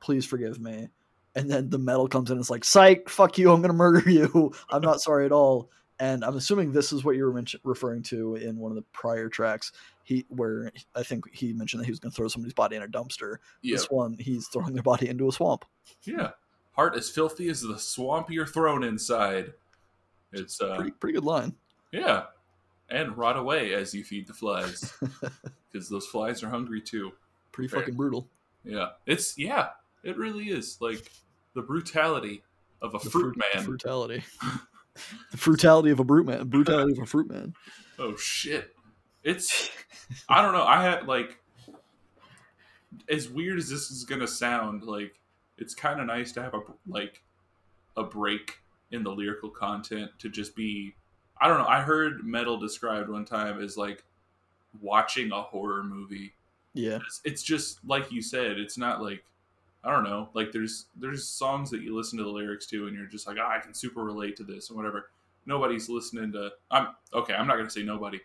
[0.00, 0.88] please forgive me.
[1.36, 2.38] And then the metal comes in.
[2.38, 3.50] It's like, psych, fuck you.
[3.50, 4.52] I'm gonna murder you.
[4.70, 5.70] I'm not sorry at all.
[6.00, 9.28] And I'm assuming this is what you were referring to in one of the prior
[9.28, 9.70] tracks.
[10.02, 12.88] He, where I think he mentioned that he was gonna throw somebody's body in a
[12.88, 13.36] dumpster.
[13.62, 15.64] yeah, This one, he's throwing their body into a swamp.
[16.02, 16.30] yeah.
[16.72, 19.52] Heart as filthy as the swamp you're thrown inside.
[20.32, 21.54] It's uh, Pretty, pretty good line.
[21.92, 22.24] yeah,
[22.90, 24.92] and rot away as you feed the flies
[25.72, 27.12] because those flies are hungry too.
[27.52, 27.80] Pretty Fair.
[27.80, 28.26] fucking brutal.
[28.64, 29.68] Yeah, it's yeah,
[30.02, 31.12] it really is like
[31.54, 32.42] the brutality
[32.82, 33.64] of a The fruit fru- man.
[33.78, 34.24] Fruitality.
[35.30, 36.48] the brutality of a brute man.
[36.48, 37.54] Brutality of a fruit man.
[37.98, 38.74] Oh shit!
[39.22, 39.70] It's
[40.28, 40.64] I don't know.
[40.64, 41.38] I had like
[43.08, 45.20] as weird as this is gonna sound, like
[45.58, 47.22] it's kind of nice to have a like
[47.96, 48.58] a break
[48.90, 50.94] in the lyrical content to just be.
[51.40, 51.66] I don't know.
[51.66, 54.04] I heard metal described one time as like
[54.80, 56.32] watching a horror movie.
[56.74, 56.98] Yeah.
[57.06, 58.58] It's, it's just like you said.
[58.58, 59.24] It's not like
[59.84, 60.30] I don't know.
[60.34, 63.36] Like there's there's songs that you listen to the lyrics to, and you're just like,
[63.40, 65.10] ah, I can super relate to this and whatever.
[65.46, 66.50] Nobody's listening to.
[66.70, 67.34] I'm okay.
[67.34, 68.20] I'm not gonna say nobody.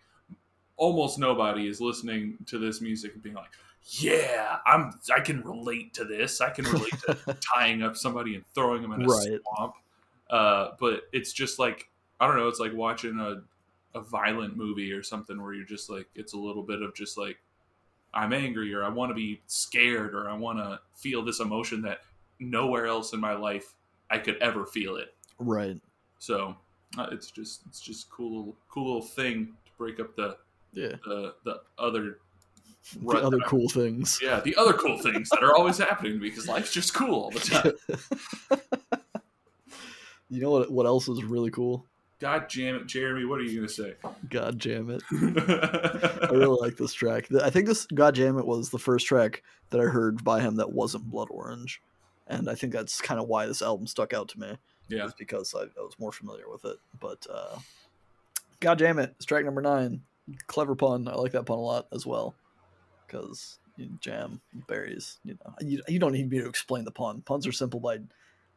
[0.77, 3.49] Almost nobody is listening to this music and being like,
[3.83, 4.93] yeah, I'm.
[5.13, 6.39] I can relate to this.
[6.39, 9.39] I can relate to tying up somebody and throwing them in a Right.
[9.55, 9.73] swamp.
[10.29, 11.89] Uh, but it's just like
[12.21, 12.47] I don't know.
[12.47, 13.41] It's like watching a
[13.97, 17.17] a violent movie or something where you're just like it's a little bit of just
[17.17, 17.37] like
[18.13, 21.81] I'm angry or I want to be scared or I want to feel this emotion
[21.83, 21.99] that
[22.39, 23.73] nowhere else in my life
[24.09, 25.13] I could ever feel it.
[25.37, 25.79] Right.
[26.19, 26.55] So
[26.97, 30.37] uh, it's just it's just cool little, cool little thing to break up the
[30.73, 30.95] Yeah.
[31.05, 32.19] the the other
[33.01, 34.19] The other I- cool things.
[34.21, 37.39] yeah the other cool things that are always happening because life's just cool all the
[38.49, 38.59] time.
[40.29, 40.71] you know what?
[40.71, 41.85] What else is really cool?
[42.19, 43.25] God damn it, Jeremy!
[43.25, 43.93] What are you gonna say?
[44.29, 45.01] God damn it!
[45.11, 47.29] I really like this track.
[47.41, 50.57] I think this God damn it was the first track that I heard by him
[50.57, 51.81] that wasn't Blood Orange,
[52.27, 54.57] and I think that's kind of why this album stuck out to me.
[54.89, 56.77] yeah, is because I, I was more familiar with it.
[56.99, 57.57] But uh,
[58.59, 60.01] God damn it, it's track number nine.
[60.47, 61.07] Clever pun.
[61.07, 62.35] I like that pun a lot as well.
[63.07, 65.19] Because you jam berries.
[65.23, 67.21] You know, you, you don't need me to explain the pun.
[67.21, 67.99] Puns are simple by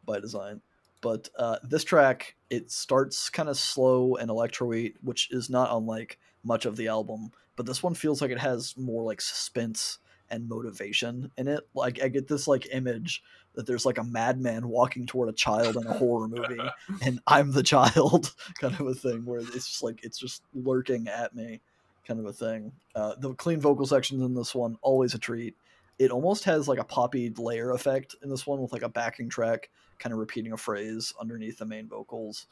[0.05, 0.61] by design.
[1.03, 6.19] But uh, this track, it starts kind of slow and electro-y, which is not unlike
[6.43, 7.33] much of the album.
[7.57, 9.99] But this one feels like it has more like suspense
[10.31, 11.69] and motivation in it.
[11.75, 13.23] Like I get this like image
[13.55, 16.71] that there's like a madman walking toward a child in a horror movie
[17.03, 21.09] and I'm the child kind of a thing where it's just like it's just lurking
[21.09, 21.61] at me
[22.07, 22.73] kind of a thing.
[22.95, 25.55] Uh, the clean vocal sections in this one always a treat.
[25.99, 29.29] It almost has like a poppy layer effect in this one with like a backing
[29.29, 29.69] track
[30.03, 32.47] kind of repeating a phrase underneath the main vocals.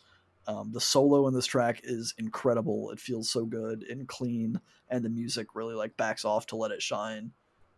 [0.46, 2.90] Um, the solo in this track is incredible.
[2.90, 6.70] It feels so good and clean, and the music really like backs off to let
[6.70, 7.32] it shine.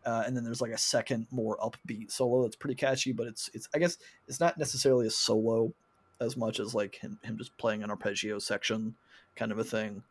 [0.05, 3.51] Uh, and then there's like a second, more upbeat solo that's pretty catchy, but it's
[3.55, 3.99] it's I guess
[4.29, 5.73] it's not necessarily a solo
[6.20, 8.95] as much as like him, him just playing an arpeggio section
[9.35, 10.03] kind of a thing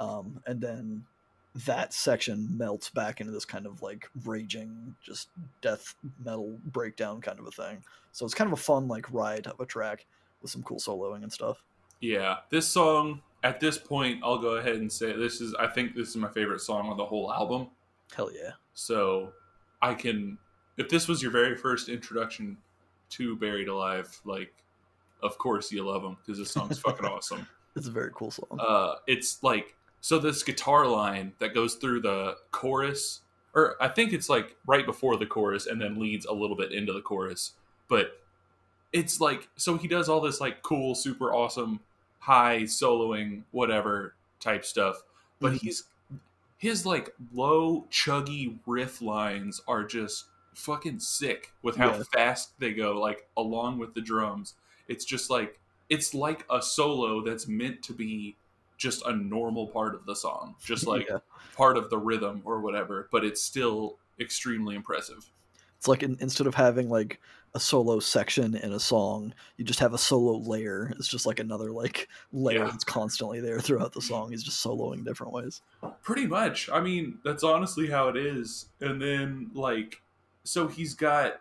[0.00, 1.04] um, and then
[1.66, 5.28] that section melts back into this kind of like raging just
[5.60, 5.94] death
[6.24, 7.82] metal breakdown kind of a thing
[8.12, 10.06] so it's kind of a fun like ride of a track
[10.42, 11.62] with some cool soloing and stuff
[12.00, 12.36] yeah.
[12.48, 15.54] This song at this point, I'll go ahead and say this is.
[15.60, 17.68] I think this is my favorite song on the whole album.
[18.14, 19.32] hell yeah So
[19.82, 20.38] I can,
[20.78, 22.56] if this was your very first introduction
[23.10, 24.54] to Buried Alive, like,
[25.22, 27.46] of course you love them because this song's fucking awesome.
[27.76, 32.00] it's a very cool song Uh, it's like so this guitar line that goes through
[32.00, 33.20] the chorus,
[33.54, 36.72] or I think it's like right before the chorus and then leads a little bit
[36.72, 37.52] into the chorus,
[37.88, 38.20] but
[38.92, 41.80] it's like so he does all this like cool, super awesome,
[42.20, 45.02] high soloing, whatever type stuff,
[45.40, 45.60] but Mhm.
[45.60, 45.84] he's
[46.58, 52.02] his like low chuggy riff lines are just fucking sick with how Yeah.
[52.12, 54.54] fast they go like along with the drums
[54.88, 58.36] it's just like it's like a solo that's meant to be
[58.80, 61.18] just a normal part of the song just like yeah.
[61.56, 65.30] part of the rhythm or whatever but it's still extremely impressive
[65.78, 67.20] it's like in, instead of having like
[67.54, 71.40] a solo section in a song you just have a solo layer it's just like
[71.40, 72.64] another like layer Yeah.
[72.66, 75.62] that's constantly there throughout the song he's just soloing different ways
[76.02, 76.68] Pretty much.
[76.70, 78.66] I mean, that's honestly how it is.
[78.80, 80.00] And then like
[80.44, 81.40] so he's got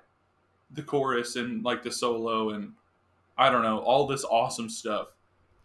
[0.71, 2.73] the chorus and like the solo and
[3.37, 5.13] I don't know, all this awesome stuff.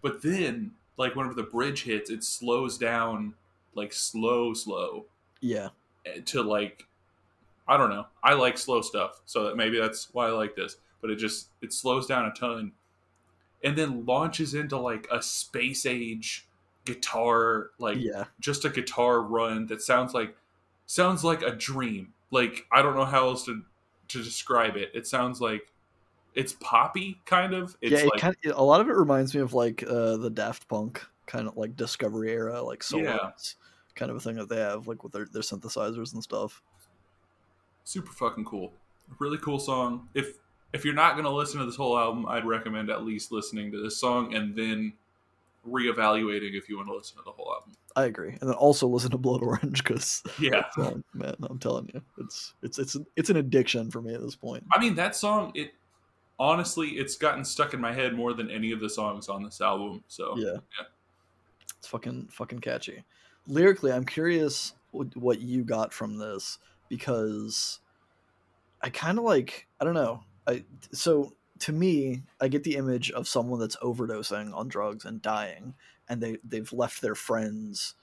[0.03, 3.35] But then like whenever the bridge hits, it slows down
[3.75, 5.07] like slow slow
[5.41, 5.69] yeah
[6.07, 6.87] eh, to like
[7.67, 8.07] I don't know.
[8.23, 9.23] I like slow stuff.
[9.25, 10.77] So that maybe that's why I like this.
[11.01, 12.73] But it just it slows down a ton
[13.63, 16.47] and then launches into like a space age
[16.85, 20.37] guitar like yeah just a guitar run that sounds like
[20.87, 22.13] sounds like a dream.
[22.31, 23.63] Like I don't know how else to
[24.09, 24.91] to describe it.
[24.95, 25.73] It sounds like
[26.35, 27.77] it's poppy kind of.
[27.81, 30.17] It's yeah, it like kind of, a lot of it reminds me of like uh,
[30.17, 33.31] the Daft Punk kind of like Discovery era, like solos Yeah.
[33.95, 36.63] kind of a thing that they have, like with their, their synthesizers and stuff.
[37.85, 38.73] super fucking cool.
[39.19, 40.09] Really cool song.
[40.15, 40.39] If
[40.73, 43.83] if you're not gonna listen to this whole album, I'd recommend at least listening to
[43.83, 44.95] this song and then
[45.69, 47.73] reevaluating if you want to listen to the whole album.
[47.97, 50.65] I agree, and then also listen to Blood Orange because Yeah.
[51.15, 54.65] man, I'm telling you, it's it's it's it's an addiction for me at this point.
[54.73, 55.75] I mean that song it
[56.39, 59.61] honestly it's gotten stuck in my head more than any of the songs on this
[59.61, 60.03] album.
[60.09, 60.87] So Yeah, yeah.
[61.79, 63.05] it's fucking fucking catchy.
[63.47, 66.59] Lyrically, I'm curious what what you got from this
[66.89, 67.81] because
[68.83, 70.23] I kind of like I don't know.
[70.47, 75.23] I so to me, I get the image of someone that's overdosing on drugs and
[75.23, 75.75] dying,
[76.09, 77.95] and they they've left their friends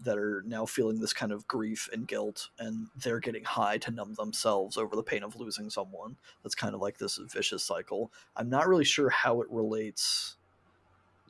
[0.00, 3.90] that are now feeling this kind of grief and guilt, and they're getting high to
[3.90, 6.16] numb themselves over the pain of losing someone.
[6.42, 8.12] That's kind of like this vicious cycle.
[8.36, 10.36] I'm not really sure how it relates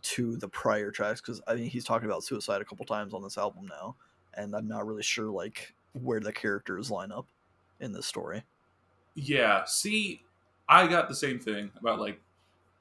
[0.01, 3.23] to the prior tracks because I mean he's talking about suicide a couple times on
[3.23, 3.97] this album now,
[4.35, 7.27] and I'm not really sure like where the characters line up
[7.81, 8.45] in this story.
[9.15, 10.23] Yeah, see,
[10.69, 12.21] I got the same thing about like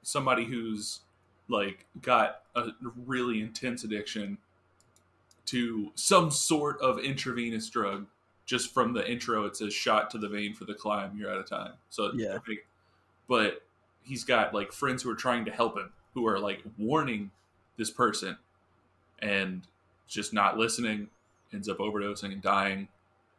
[0.02, 1.00] somebody who's
[1.48, 2.68] like got a
[3.06, 4.38] really intense addiction
[5.50, 8.06] to some sort of intravenous drug.
[8.46, 11.38] Just from the intro, it says "shot to the vein for the climb." You're out
[11.38, 11.74] of time.
[11.90, 12.38] So Yeah.
[13.28, 13.62] but
[14.02, 17.30] he's got like friends who are trying to help him, who are like warning
[17.76, 18.38] this person,
[19.18, 19.66] and
[20.06, 21.08] just not listening.
[21.52, 22.88] Ends up overdosing and dying,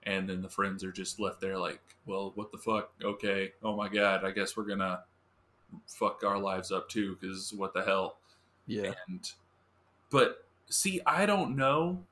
[0.04, 2.92] and then the friends are just left there like, well, what the fuck?
[3.04, 5.04] Okay, oh my god, I guess we're gonna
[5.88, 8.18] fuck our lives up too, because what the hell?
[8.68, 8.94] Yeah.
[9.08, 9.32] And
[10.12, 12.04] but see, I don't know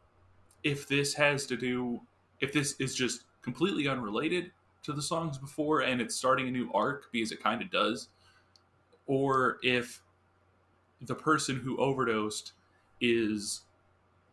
[0.64, 2.01] if this has to do
[2.39, 4.51] if this is just completely unrelated
[4.84, 8.10] to the songs before and it's starting a new arc because it kind of does
[9.05, 10.01] or if
[11.01, 12.53] the person who overdosed
[12.99, 13.62] is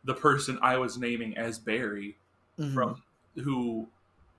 [0.04, 2.16] the person I was naming as Barry
[2.58, 2.74] Mhm.
[2.74, 3.02] from
[3.36, 3.88] who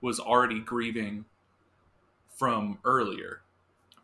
[0.00, 1.24] was already grieving
[2.28, 3.42] from earlier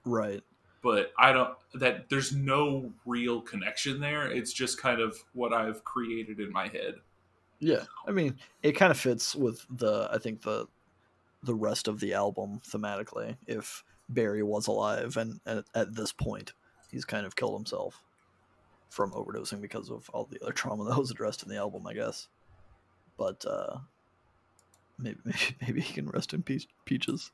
[0.05, 0.43] right.
[0.83, 4.31] But I don't that there's no real connection there.
[4.31, 6.97] It's just kind of what I've created in my head.
[7.61, 10.67] Yeah, I mean, it kind of fits with the I think the
[11.43, 13.37] the rest of the album thematically.
[13.47, 16.53] If Barry was alive and at, at this point
[16.91, 18.03] he's kind of killed himself
[18.91, 21.95] from overdosing because of all the other trauma that was addressed in the album, I
[21.95, 22.29] guess.
[23.17, 23.79] But uh
[24.99, 27.31] maybe maybe, maybe he can rest in peace, peaches.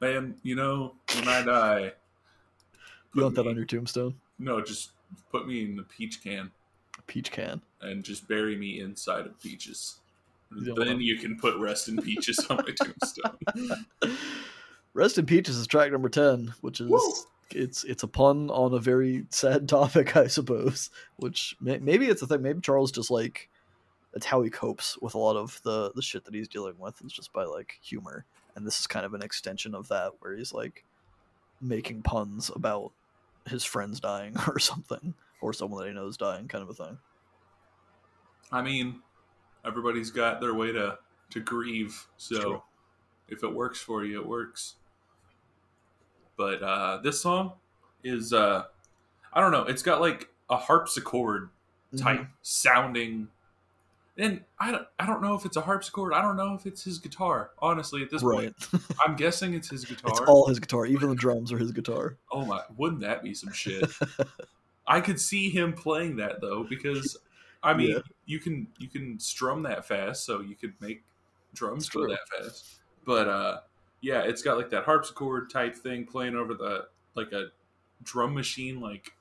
[0.00, 1.92] Man, you know, when I die,
[3.14, 4.14] You want put that me- on your tombstone?
[4.38, 4.90] No, just
[5.30, 6.50] put me in the peach can
[6.98, 7.60] A Peach can.
[7.80, 10.00] and just bury me inside of peaches.
[10.54, 13.86] You then want- you can put rest in peaches on my tombstone.
[14.94, 17.00] Rest in Peaches is track number ten, which is Woo!
[17.50, 20.90] it's it's a pun on a very sad topic, I suppose.
[21.16, 22.42] Which may, maybe it's a thing.
[22.42, 23.48] Maybe Charles just like
[24.12, 27.00] that's how he copes with a lot of the the shit that he's dealing with.
[27.04, 28.24] Is just by like humor,
[28.56, 30.84] and this is kind of an extension of that, where he's like
[31.60, 32.90] making puns about
[33.48, 36.98] his friends dying or something, or someone that he knows dying, kind of a thing.
[38.50, 39.00] I mean,
[39.64, 40.98] everybody's got their way to
[41.30, 42.62] to grieve, so True.
[43.28, 44.76] if it works for you, it works.
[46.36, 47.52] But uh, this song
[48.04, 48.64] is uh,
[49.32, 49.64] I don't know.
[49.64, 51.50] It's got like a harpsichord
[51.96, 52.28] type Mhm.
[52.42, 53.28] sounding,
[54.18, 56.12] and I don't I don't know if it's a harpsichord.
[56.12, 57.50] I don't know if it's his guitar.
[57.60, 60.10] Honestly, at this Right, point, I'm guessing it's his guitar.
[60.10, 60.86] it's all his guitar.
[60.86, 62.16] Even the drums are his guitar.
[62.32, 62.62] Oh my!
[62.76, 63.90] Wouldn't that be some shit?
[64.86, 67.16] I could see him playing that though, because
[67.62, 67.98] I mean, Yeah.
[68.26, 71.04] you can you can strum that fast, so you could make
[71.54, 72.80] drums go that fast.
[73.04, 73.60] But uh,
[74.00, 77.46] yeah, it's got like that harpsichord type thing playing over the like a
[78.02, 78.80] drum machine.
[78.80, 79.12] Like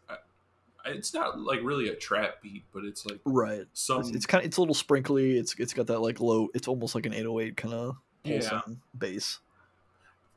[0.89, 3.65] it's not like really a trap beat, but it's like Right.
[3.73, 5.37] some It's, it's kind of it's a little sprinkly.
[5.37, 6.49] It's it's got that like low.
[6.53, 8.61] It's almost like an 808 kind of Yeah.
[8.97, 9.39] bass.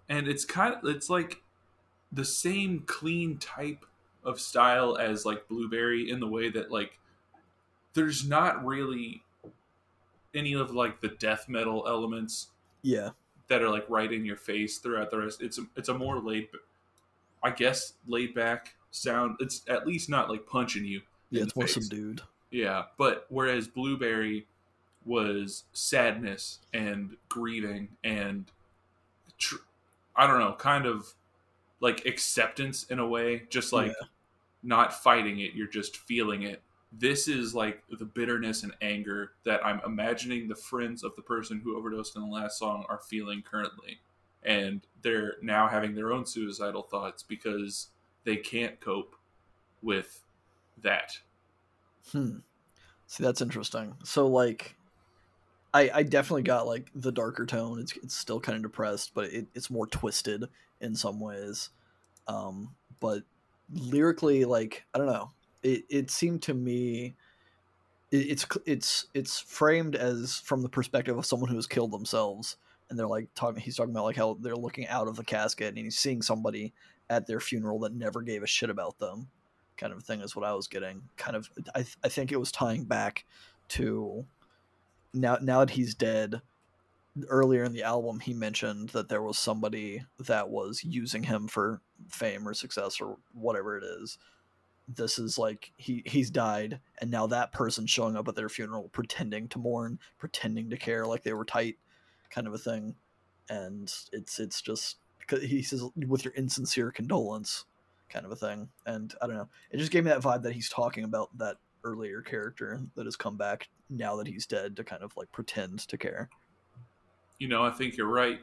[0.09, 1.43] and it's kind of it's like
[2.13, 3.85] the same clean type
[4.25, 6.99] of style as like blueberry in the way that like
[7.95, 9.23] there's not really
[10.35, 12.49] any of like the death metal elements
[12.83, 13.11] Yeah,
[13.49, 16.19] that are like right in your face throughout the rest it's a, it's a more
[16.19, 16.49] laid
[17.43, 21.45] i guess laid back sound it's at least not like punching you yeah.
[21.45, 22.23] It's more subdued.
[22.51, 24.47] Yeah, but whereas Blueberry
[25.05, 28.51] was sadness and grieving and
[29.39, 29.65] tr-
[30.15, 31.15] I don't know, kind of
[31.79, 33.95] like acceptance in a way, just like
[34.63, 36.61] not fighting it, you're just feeling it.
[36.93, 41.61] This is like the bitterness and anger that I'm imagining the friends of the person
[41.63, 44.01] who overdosed in the last song are feeling currently.
[44.43, 47.89] And they're now having their own suicidal thoughts because
[48.25, 49.15] they can't cope
[49.83, 50.21] with
[50.83, 51.19] that.
[52.13, 52.39] Hmm.
[53.07, 53.95] See, that's interesting.
[54.05, 54.77] So like,
[55.75, 57.79] I I definitely got like the darker tone.
[57.81, 60.45] It's it's still kind of depressed, but it, it's more twisted
[60.81, 61.71] in some ways.
[62.29, 63.23] Um, but
[63.73, 65.31] lyrically, like I don't know.
[65.63, 67.15] It it seemed to me.
[68.11, 72.57] it- It's it's it's framed as from the perspective of someone who has killed themselves,
[72.89, 73.61] and they're like talking.
[73.63, 76.73] He's talking about like how they're looking out of the casket, and he's seeing somebody
[77.11, 79.29] at their funeral that never gave a shit about them,
[79.77, 81.03] kind of thing is what I was getting.
[81.17, 83.27] Kind of, I I think it was tying back
[83.71, 84.25] to
[85.13, 86.41] now now that he's dead.
[87.29, 91.83] Earlier in the album, he mentioned that there was somebody that was using him for
[92.09, 94.17] fame or success or whatever it is.
[94.87, 98.89] This is like he he's died, and now that person showing up at their funeral,
[98.91, 101.79] pretending to mourn, pretending to care, like they were tight,
[102.31, 102.95] kind of a thing.
[103.49, 104.99] And it's it's just
[105.39, 107.65] he says with your insincere condolence,
[108.09, 108.69] kind of a thing.
[108.87, 111.57] And I don't know, it just gave me that vibe that he's talking about that
[111.85, 115.81] earlier character that has come back now that he's dead to kind of like pretend
[115.89, 116.29] to care.
[117.39, 118.41] you know, I think you're right.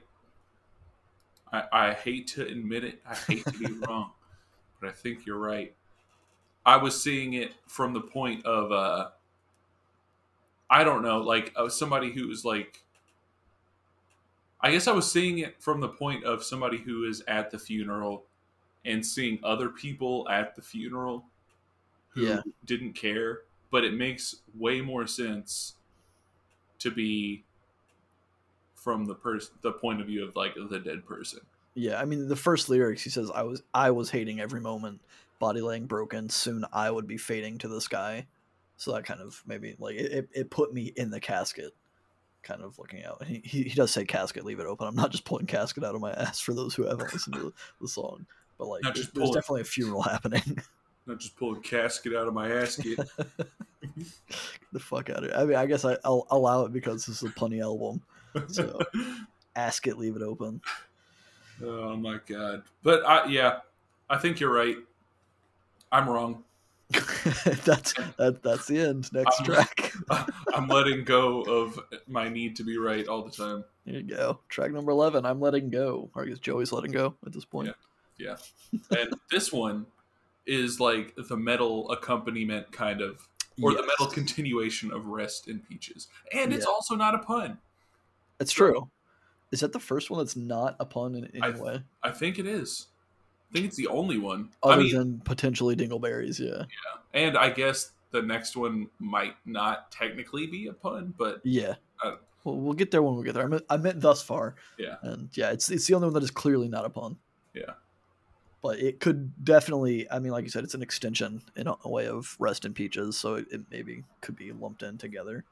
[1.53, 3.01] I, I hate to admit it.
[3.07, 4.11] I hate to be wrong,
[4.81, 5.73] but I think you're right.
[6.65, 9.09] I was seeing it from the point of uh
[10.69, 12.83] I don't know, like uh, somebody who's like
[14.67, 17.57] I guess I was seeing it from the point of somebody who is at the
[17.57, 18.25] funeral
[18.83, 21.23] and seeing other people at the funeral
[22.09, 22.41] who Yeah.
[22.65, 25.75] didn't care, but it makes way more sense
[26.79, 27.45] to be
[28.75, 31.39] from the person the point of view of like the dead person.
[31.73, 34.99] Yeah, I mean the first lyrics he says I was I was hating every moment,
[35.39, 38.27] body laying broken, soon I would be fading to the sky.
[38.75, 41.73] So that kind of maybe like it, it, it put me in the casket,
[42.47, 43.17] kind of looking out.
[43.19, 44.87] And he, he, he does say casket, leave it open.
[44.87, 47.41] I'm not just pulling casket out of my ass for those who haven't listened to
[47.41, 48.25] the, the song.
[48.57, 50.57] But like Not there's, just there's definitely a funeral happening.
[51.05, 53.07] Not just pulling casket out of my asket.
[54.71, 55.33] the fuck out of it.
[55.35, 58.01] I mean I guess I, I'll allow it because this is a punny album.
[58.47, 58.79] So
[59.55, 60.61] ask it, leave it open.
[61.63, 62.63] oh my god.
[62.83, 63.59] But I yeah,
[64.09, 64.77] I think you're right.
[65.91, 66.43] I'm wrong.
[67.65, 69.11] that's that that's the end.
[69.13, 69.93] Next I'm- track.
[70.53, 73.63] I'm letting go of my need to be right all the time.
[73.85, 74.39] There you go.
[74.49, 75.25] Track number eleven.
[75.25, 76.09] I'm letting go.
[76.15, 77.73] Or I guess Joey's letting go at this point.
[78.17, 78.37] Yeah.
[78.97, 79.85] And this one
[80.45, 83.27] is like the metal accompaniment kind of
[83.61, 86.07] or the metal continuation of Rest in Peaches.
[86.31, 86.71] And it's Yeah.
[86.71, 87.57] also not a pun.
[88.39, 88.89] It's true.
[89.51, 92.37] Is that the first one that's not a pun in any I- way, I think
[92.39, 92.87] it is.
[93.49, 94.49] I think it's the only one.
[94.63, 96.39] other I mean, than potentially Dingleberries?
[96.39, 97.21] Yeah, Yeah.
[97.21, 101.75] and I guess the next one might not technically be a pun, but yeah.
[102.03, 103.43] Uh, well, we'll get there when we get there.
[103.43, 104.55] I meant, I meant thus far.
[104.77, 104.95] Yeah.
[105.01, 107.17] and yeah, it's it's the only one that is clearly not a pun.
[107.53, 107.73] Yeah.
[108.61, 110.09] but it could definitely.
[110.11, 113.17] I mean, like you said, it's an extension in a, way of Rest in Peaches,
[113.17, 115.45] so it, it maybe could be lumped in together.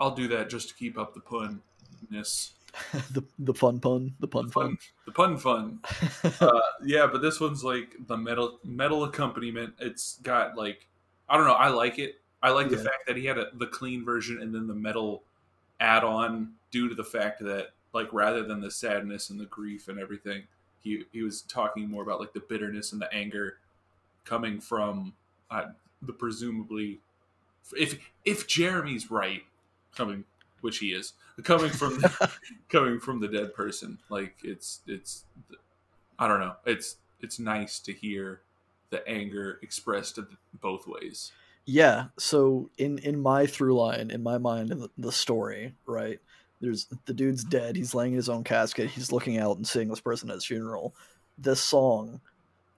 [0.00, 2.52] I'll do that just to keep up the punness.
[3.10, 4.66] the the fun pun, the pun The fun.
[4.66, 5.78] fun, the pun fun.
[6.40, 9.74] uh, yeah, but this one's like the metal metal accompaniment.
[9.78, 10.86] It's got like
[11.28, 11.54] I don't know.
[11.54, 12.20] I like it.
[12.42, 15.22] I like the fact that he had a, the clean version and then the metal
[15.80, 19.88] add on due to the fact that like rather than the sadness and the grief
[19.88, 20.44] and everything,
[20.80, 23.58] he he was talking more about like the bitterness and the anger
[24.24, 25.14] coming from
[25.50, 25.66] uh,
[26.02, 27.00] the presumably
[27.76, 29.42] if if Jeremy's right
[29.94, 30.24] coming
[30.60, 31.12] which he is
[31.44, 32.02] coming from
[32.68, 35.24] coming from the dead person like it's it's
[36.18, 38.40] i don't know it's it's nice to hear
[38.90, 40.18] the anger expressed
[40.60, 41.32] both ways
[41.70, 42.06] Yeah.
[42.16, 46.18] So in in my through line, in my mind, in the, the story, right?
[46.62, 47.76] There's the dude's dead.
[47.76, 48.88] He's laying in his own casket.
[48.88, 50.94] He's looking out and seeing this person at his funeral.
[51.36, 52.22] This song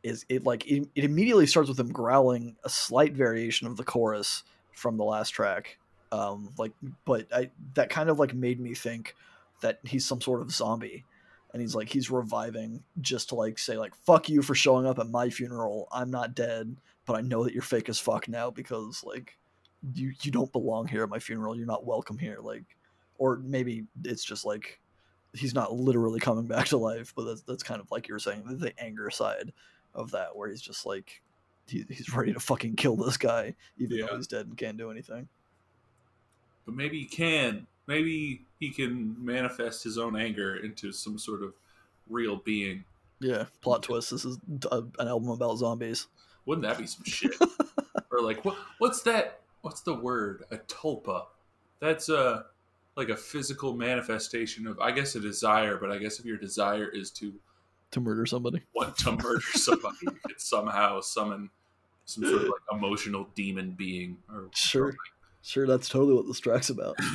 [0.03, 3.85] is it like it, it immediately starts with him growling a slight variation of the
[3.85, 5.79] chorus from the last track.
[6.13, 6.73] Um, like,
[7.05, 9.15] but I that kind of like made me think
[9.61, 11.05] that he's some sort of zombie,
[11.53, 14.99] and he's like he's reviving just to like say like fuck you for showing up
[14.99, 15.89] at my funeral.
[15.93, 16.77] I'm not dead
[17.11, 19.37] but I know that you're fake as fuck now because like
[19.97, 21.57] you you don't belong here at my funeral.
[21.57, 22.39] You're not welcome here.
[22.41, 22.63] Like,
[23.19, 24.79] or maybe it's just like
[25.35, 28.21] he's not literally coming back to life, but that's that's kind of like you were
[28.21, 29.53] saying the, anger side
[29.93, 31.21] of that, where he's just like
[31.67, 34.07] he, he's ready to fucking kill this guy even Yeah.
[34.09, 35.27] though he's dead and can't do anything.
[36.71, 41.53] But maybe he can maybe he can manifest his own anger into some sort of
[42.09, 42.85] real being
[43.21, 44.11] Yeah, plot twist.
[44.13, 46.07] This is a, uh, an album about zombies.
[46.47, 47.35] wouldn't that be some shit
[48.13, 51.25] or like what what's that what's the word a tulpa
[51.81, 52.47] that's a
[52.97, 56.89] like a physical manifestation of i guess a desire but i guess if your desire
[56.89, 57.35] is to
[57.93, 58.63] To murder somebody.
[58.75, 61.51] want to murder somebody, you could somehow summon
[62.07, 64.95] some sort of like emotional demon being or Sure,
[65.43, 65.67] sure.
[65.67, 66.97] That's totally what this track's about.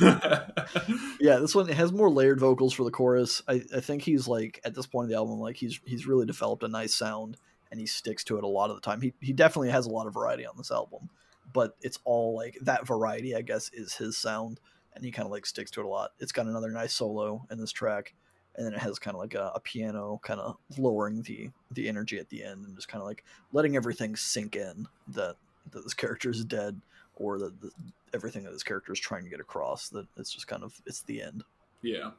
[1.20, 4.60] yeah this one has more layered vocals for the chorus I, I think he's like
[4.64, 7.36] at this point of the album like he's he's really developed a nice sound
[7.70, 9.90] and he sticks to it a lot of the time he, he definitely has a
[9.90, 11.08] lot of variety on this album
[11.52, 14.60] but it's all like that variety i guess is his sound
[14.94, 17.44] and he kind of like sticks to it a lot it's got another nice solo
[17.50, 18.14] in this track
[18.56, 21.88] and then it has kind of like a, a piano kind of lowering the the
[21.88, 25.36] energy at the end and just kind of like letting everything sink in that
[25.72, 26.80] that this character is dead
[27.16, 27.70] or that the,
[28.16, 31.02] everything that this character is trying to get across that it's just kind of it's
[31.02, 31.44] the end
[31.82, 32.10] yeah.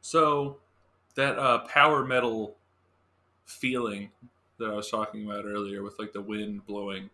[0.00, 0.56] So
[1.14, 2.56] that uh, power metal
[3.44, 4.10] feeling
[4.58, 7.10] that I was talking about earlier, with like the wind blowing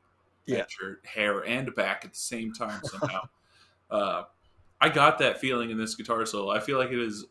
[0.47, 0.59] Yeah.
[0.61, 3.29] at your hair and back at the same time somehow.
[3.91, 4.23] uh,
[4.81, 6.51] I got that feeling in this guitar solo.
[6.51, 7.27] I feel like it is,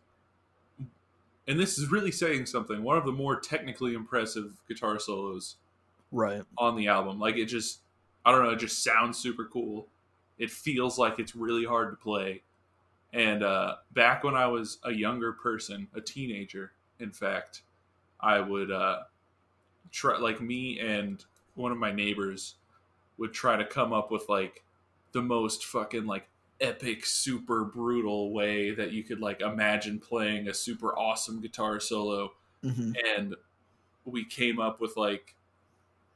[1.47, 2.83] and this is really saying something.
[2.83, 5.55] One of the more technically impressive guitar solos
[6.11, 7.19] right on the album.
[7.19, 7.79] Like it just,
[8.25, 9.87] I don't know, it just sounds super cool.
[10.37, 12.43] It feels like it's really hard to play.
[13.13, 17.63] And uh, back when I was a younger person, a teenager, in fact,
[18.19, 19.03] I would uh,
[19.91, 21.23] try like me and
[21.55, 22.55] one of my neighbors
[23.17, 24.63] would try to come up with like
[25.11, 26.27] the most fucking like
[26.61, 32.33] epic, super brutal way that you could like imagine playing a super awesome guitar solo.
[32.63, 33.35] hmm And
[34.05, 35.35] we came up with like,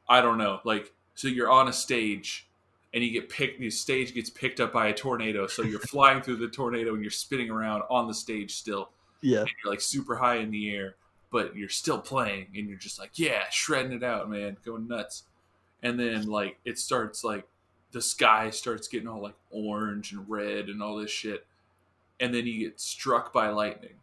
[0.10, 2.48] I don't know, like, so you're on a stage
[2.94, 5.48] and you get picked, the stage gets picked up by a tornado.
[5.48, 8.90] So you're flying through the tornado and you're spinning around on the stage still.
[9.22, 9.42] Yeah.
[9.42, 10.96] And you're like super high in the air,
[11.32, 15.24] but you're still playing and you're just like, yeah, shredding it out, man, going nuts.
[15.84, 17.48] And then like it starts like
[17.92, 21.46] the sky starts getting all like orange and red and all this shit.
[22.20, 23.94] And then you get struck by lightning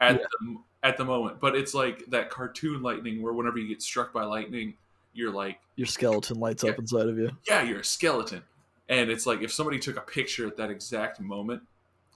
[0.00, 0.26] at Yeah.
[0.40, 1.40] the at the moment.
[1.40, 4.74] But it's like that cartoon lightning where whenever you get struck by lightning,
[5.12, 7.30] you're like, Your skeleton lights up inside of you.
[7.48, 8.42] yeah, you're a skeleton.
[8.88, 11.62] And it's like if somebody took a picture at that exact moment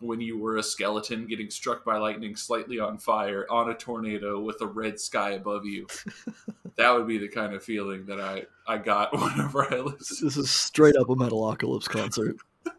[0.01, 4.39] when you were a skeleton getting struck by lightning, slightly on fire, on a tornado
[4.41, 5.87] with a red sky above you,
[6.77, 10.29] that would be the kind of feeling that I, I got whenever I listened.
[10.29, 12.37] This is straight up a Metalocalypse concert.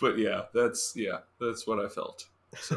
[0.00, 2.26] But yeah, that's yeah, that's what I felt.
[2.56, 2.76] So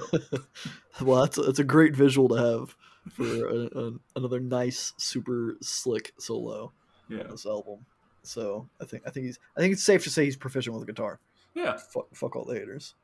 [1.01, 2.75] well, that's a, that's a great visual to have
[3.09, 6.71] for a, a, another nice, super slick solo
[7.09, 7.85] yeah, on this album.
[8.23, 10.85] So I think I think he's I think it's safe to say he's proficient with
[10.85, 11.19] the guitar.
[11.55, 11.77] yeah.
[11.77, 12.95] Fuck, fuck all the haters.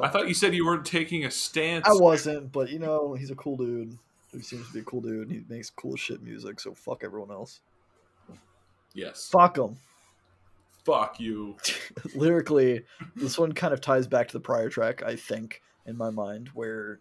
[0.00, 1.86] I thought you said you weren't taking a stance.
[1.86, 3.96] I wasn't, but you know he's a cool dude.
[4.32, 5.30] He seems to be a cool dude.
[5.30, 6.60] He makes cool shit music.
[6.60, 7.60] So fuck everyone else.
[8.94, 9.28] Yes.
[9.32, 9.76] Fuck him.
[10.84, 11.56] Fuck you.
[12.14, 12.84] lyrically,
[13.16, 16.50] this one kind of ties back to the prior track, I think, in my mind,
[16.54, 17.00] where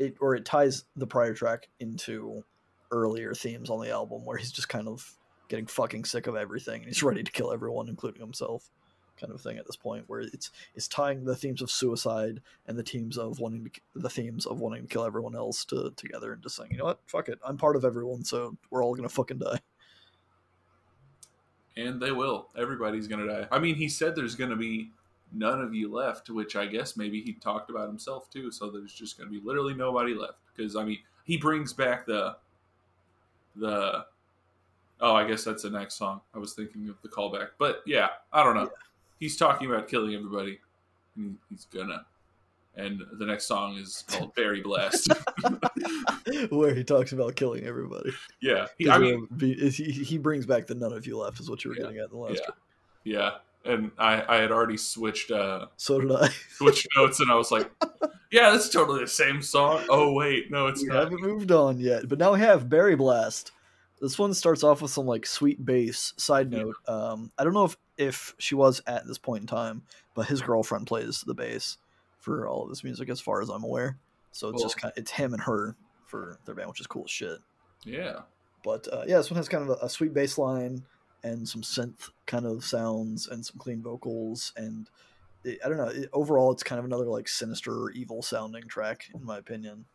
[0.00, 2.42] it or it ties the prior track into
[2.90, 5.14] earlier themes on the album where he's just kind of
[5.48, 8.68] getting fucking sick of everything and he's ready to kill everyone, including himself.
[9.20, 12.78] Kind of thing at this point, where it's it's tying the themes of suicide and
[12.78, 16.32] the themes of wanting to the themes of wanting to kill everyone else to together
[16.32, 18.94] and just saying, you know what, fuck it, I'm part of everyone, so we're all
[18.94, 19.60] gonna fucking die.
[21.76, 22.48] And they will.
[22.56, 23.46] Everybody's gonna die.
[23.52, 24.90] I mean, he said there's gonna be
[25.32, 28.50] none of you left, which I guess maybe he talked about himself too.
[28.50, 30.38] So there's just gonna be literally nobody left.
[30.54, 32.36] Because I mean, he brings back the
[33.56, 34.04] the.
[35.02, 36.20] Oh, I guess that's the next song.
[36.34, 38.64] I was thinking of the callback, but yeah, I don't know.
[38.64, 38.68] Yeah.
[39.18, 40.60] He's talking about killing everybody.
[41.16, 42.04] and He's gonna.
[42.76, 45.10] And the next song is called "Berry Blast."
[46.50, 48.10] where he talks about killing everybody.
[48.40, 51.64] yeah, he, I mean, he, he brings back the none of you left is what
[51.64, 51.82] you were Yeah.
[51.84, 52.40] getting at in the last
[53.04, 53.18] Yeah.
[53.18, 53.30] yeah.
[53.64, 56.28] And I, I had already switched uh, So did I.
[56.56, 57.70] switched notes and I was like,
[58.30, 59.84] yeah, that's totally the same song.
[59.90, 61.04] Oh, wait, no, it's we not.
[61.04, 63.52] haven't moved on yet, but now we have Berry Blast.
[64.00, 66.14] This one starts off with some like sweet bass.
[66.16, 66.60] Side Yeah.
[66.62, 69.82] note, um, I don't know if if she was at this point in time,
[70.14, 71.76] but his girlfriend plays the bass
[72.18, 73.98] for all of this music, as far as I'm aware.
[74.32, 77.04] So it's just kind of it's him and her for their band, which is cool
[77.04, 77.40] as shit.
[77.84, 78.20] Yeah.
[78.64, 80.82] But uh, yeah, this one has kind of a, a sweet bass line
[81.22, 84.88] and some synth kind of sounds and some clean vocals and
[85.44, 85.88] it, I don't know.
[85.88, 89.86] It, overall, it's kind of another like sinister, evil sounding track in my opinion.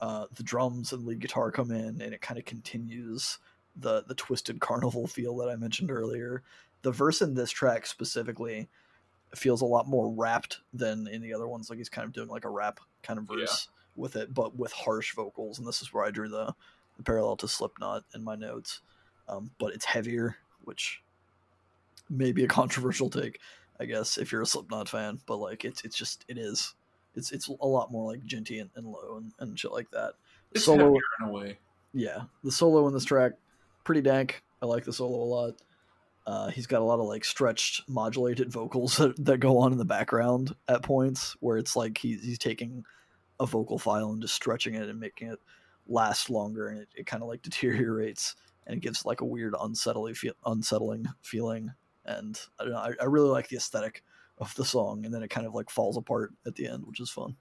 [0.00, 3.38] Uh, the drums and lead guitar come in, and it kind of continues
[3.76, 6.42] the the twisted carnival feel that I mentioned earlier.
[6.82, 8.68] The verse in this track specifically
[9.34, 11.70] feels a lot more rapped than in the other ones.
[11.70, 13.40] Like he's kind of doing like a rap kind of Yeah.
[13.46, 15.58] verse with it, but with harsh vocals.
[15.58, 16.54] And this is where I drew the,
[16.96, 18.80] the parallel to Slipknot in my notes.
[19.28, 21.02] Um, but it's heavier, which
[22.08, 23.40] may be a controversial take,
[23.80, 25.20] I guess, if you're a Slipknot fan.
[25.26, 26.74] But like it's it's just it is.
[27.14, 30.14] It's it's a lot more like djenty and, and low and, and shit like that.
[30.52, 31.58] It's Solo- in a way.
[31.92, 33.32] Yeah, the solo in this track,
[33.84, 34.42] pretty dank.
[34.62, 35.54] I like the solo a lot.
[36.26, 39.78] Uh, he's got a lot of like stretched, modulated vocals that, that go on in
[39.78, 42.84] the background at points where it's like he's he's taking
[43.40, 45.38] a vocal file and just stretching it and making it
[45.86, 48.36] last longer, and it, it kind of like deteriorates
[48.66, 51.72] and it gives like a weird unsettling feel, unsettling feeling.
[52.04, 54.02] And I don't know, I, I really like the aesthetic
[54.38, 57.00] of the song, and then it kind of like falls apart at the end, which
[57.00, 57.36] is fun.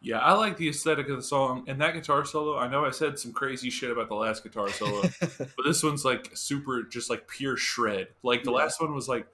[0.00, 2.56] Yeah, I like the aesthetic of the song and that guitar solo.
[2.56, 6.04] I know I said some crazy shit about the last guitar solo, but this one's
[6.04, 8.06] like super, just like pure shred.
[8.22, 8.58] Like the Yeah.
[8.58, 9.26] last one was like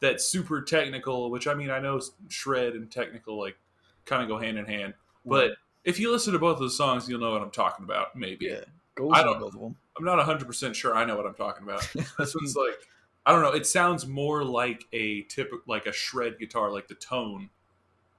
[0.00, 3.56] that super technical, which I mean, I know shred and technical like
[4.04, 4.94] kind of go hand in hand.
[5.24, 5.52] But
[5.84, 8.16] if you listen to both of the songs, you'll know what I'm talking about.
[8.16, 8.64] Maybe yeah,
[8.96, 9.44] go I don't- know.
[9.46, 9.76] both of them.
[10.00, 11.86] I'm not 100 percent sure I know what I'm talking about.
[12.18, 12.78] this one's like
[13.26, 13.52] I don't know.
[13.52, 16.70] It sounds more like a tip, like a shred guitar.
[16.72, 17.50] Like the tone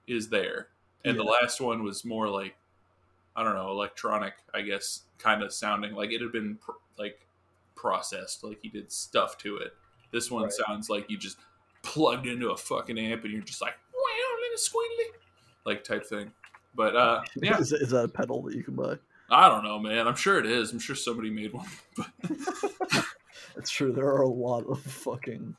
[0.08, 0.68] is there,
[1.04, 2.56] and the last one was more like
[3.36, 4.34] I don't know, electronic.
[4.54, 7.26] I guess kind of sounding like it had been pr- like
[7.76, 9.74] processed, like he did stuff to it.
[10.12, 10.52] This one Right.
[10.52, 11.38] sounds like you just
[11.82, 15.16] plugged into a fucking amp and you're just like wow, little squealy,
[15.66, 16.32] like type thing.
[16.76, 18.98] But uh, yeah, is, is that a pedal that you can buy?
[19.32, 20.08] I don't know, man.
[20.08, 20.72] I'm sure it is.
[20.74, 21.68] I'm sure somebody made one.
[21.96, 22.08] But
[23.58, 23.92] It's true.
[23.92, 25.56] There are a lot of fucking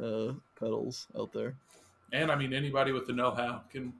[0.00, 1.54] uh, pedals out there.
[2.12, 3.92] And I mean, anybody with the know-how can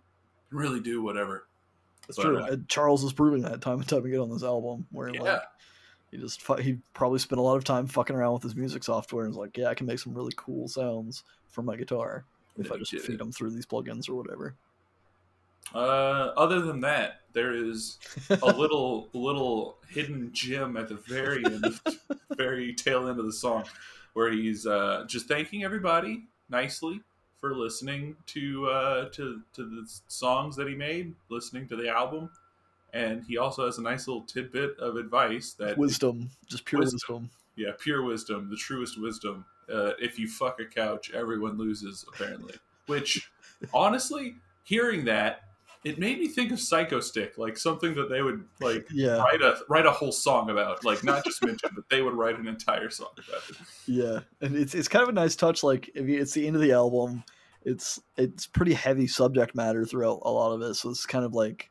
[0.50, 1.46] really do whatever.
[2.06, 2.38] That's But, true.
[2.38, 5.42] uh, Charles is proving that time and time again on this album, where Yeah, like
[6.12, 8.84] he just fu- he probably spent a lot of time fucking around with his music
[8.84, 12.24] software and was like, yeah, I can make some really cool sounds from my guitar
[12.58, 14.54] if I just feed them through these plugins or whatever.
[15.74, 17.98] Uh, other than that, there is
[18.42, 21.80] a little little hidden gem at the very end,
[22.36, 23.64] very tail end of the song,
[24.14, 27.00] where he's uh, just thanking everybody nicely
[27.40, 32.30] for listening to uh, to to the songs that he made, listening to the album,
[32.94, 36.98] and he also has a nice little tidbit of advice that wisdom, just pure Wisdom.
[37.08, 37.30] wisdom.
[37.56, 39.44] yeah, pure wisdom, the truest wisdom.
[39.70, 42.54] Uh, if you fuck a couch, everyone loses, apparently.
[42.86, 43.28] Which,
[43.74, 45.42] honestly, hearing that,
[45.86, 49.58] it made me think of Psychostick, like something that they would like Yeah, write a
[49.68, 52.90] write a whole song about, like not just mention, but they would write an entire
[52.90, 53.56] song about it.
[53.86, 55.62] yeah, and it's it's kind of a nice touch.
[55.62, 57.22] Like if you, it's the end of the album,
[57.64, 60.74] it's it's pretty heavy subject matter throughout a lot of it.
[60.74, 61.70] So it's kind of like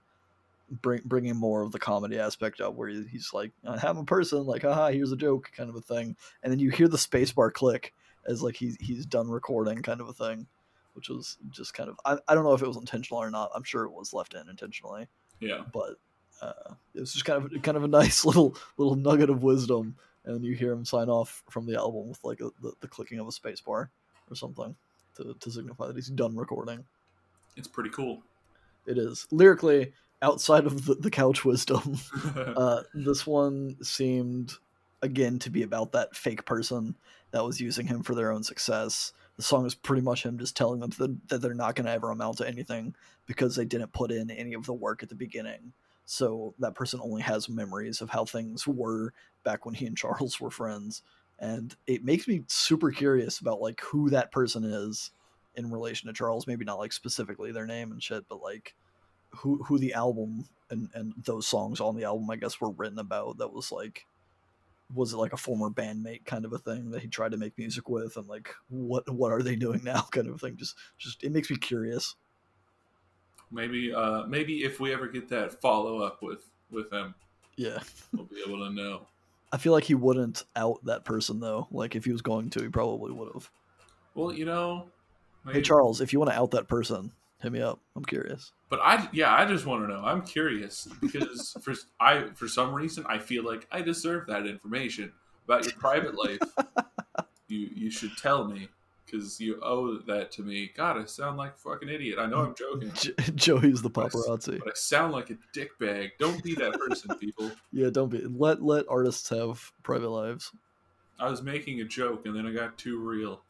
[0.82, 4.46] bring, bringing more of the comedy aspect up, where he's like, "I have a person,"
[4.46, 7.52] like, "Haha, here's a joke," kind of a thing, and then you hear the spacebar
[7.52, 7.94] click
[8.26, 10.48] as like he's he's done recording, kind of a thing,
[10.96, 13.52] which was just kind of I, I don't know if it was intentional or not.
[13.54, 15.08] I'm sure it was left in intentionally,
[15.40, 15.96] Yeah, but
[16.42, 19.96] uh, it was just kind of kind of a nice little little nugget of wisdom.
[20.26, 23.20] And you hear him sign off from the album with like a, the, the clicking
[23.20, 23.90] of a spacebar
[24.30, 24.76] or something
[25.18, 26.84] to, to signify that he's done recording.
[27.56, 28.24] it's pretty cool.
[28.88, 29.94] It is lyrically
[30.24, 31.98] outside of the, the couch wisdom.
[32.36, 34.54] Uh, this one seemed
[35.02, 36.96] again to be about that fake person
[37.32, 39.14] that was using him for their own success.
[39.38, 41.92] The song is pretty much him just telling them that, that they're not going to
[41.92, 42.96] ever amount to anything
[43.26, 45.74] because they didn't put in any of the work at the beginning.
[46.06, 49.14] So that person only has memories of how things were
[49.44, 51.02] back when he and Charles were friends,
[51.40, 55.12] and it makes me super curious about like who that person is
[55.56, 56.48] in relation to Charles.
[56.48, 58.76] Maybe not like specifically their name and shit, but like
[59.32, 63.00] who who the album and and those songs on the album I guess were written
[63.00, 63.40] about.
[63.40, 64.06] That was like
[64.94, 67.58] was it like a former bandmate kind of a thing that he tried to make
[67.58, 70.56] music with and like what what are they doing now kind of thing?
[70.58, 72.16] Just just it makes me curious.
[73.52, 77.16] Maybe, uh, maybe if we ever get that follow up with with him,
[77.56, 77.80] yeah.
[78.14, 79.08] we'll be able to know.
[79.52, 81.68] i feel like he wouldn't out that person though.
[81.72, 83.50] Like if he was going to he probably would have.
[84.14, 84.88] Well, you know,
[85.52, 87.80] hey charles if you want to out that person hit me up.
[87.96, 90.02] I'm curious But I, yeah, I just want to know.
[90.04, 95.14] I'm curious because for I, for some reason, I feel like I deserve that information
[95.46, 96.40] about your private life.
[97.48, 98.68] you, you should tell me
[99.06, 100.72] because you owe that to me.
[100.76, 102.20] God, I sound like a fucking idiot.
[102.20, 102.92] I know I'm joking,
[103.36, 106.12] joey's the paparazzi but I sound like a dickbag.
[106.20, 107.52] Don't be that person, people.
[107.72, 110.52] yeah don't be let let artists have private lives
[111.18, 113.42] I was making a joke and then I got too real.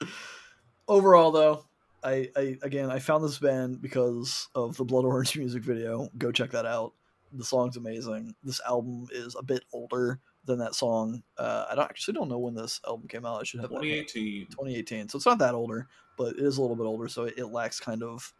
[0.88, 1.66] overall though
[2.02, 6.08] I, I again i found this band because of the blood orange music video.
[6.18, 6.94] Go check that out.
[7.32, 8.34] The song's amazing.
[8.42, 11.22] This album is a bit older than that song.
[11.36, 13.40] Uh, i don't actually don't know when this album came out.
[13.40, 14.46] I should have that 2018.
[14.46, 17.34] 2018 so it's not that older but it is a little bit older so it,
[17.36, 18.32] it lacks kind of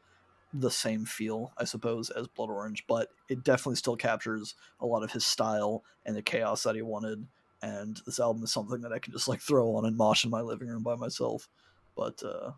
[0.53, 5.05] the same feel i suppose as blood orange but it definitely still captures a lot
[5.05, 7.25] of his style and the chaos that he wanted
[7.63, 10.31] and this album is something that i can just like throw on and mosh in
[10.31, 11.49] my living room by myself.
[11.97, 12.53] But uh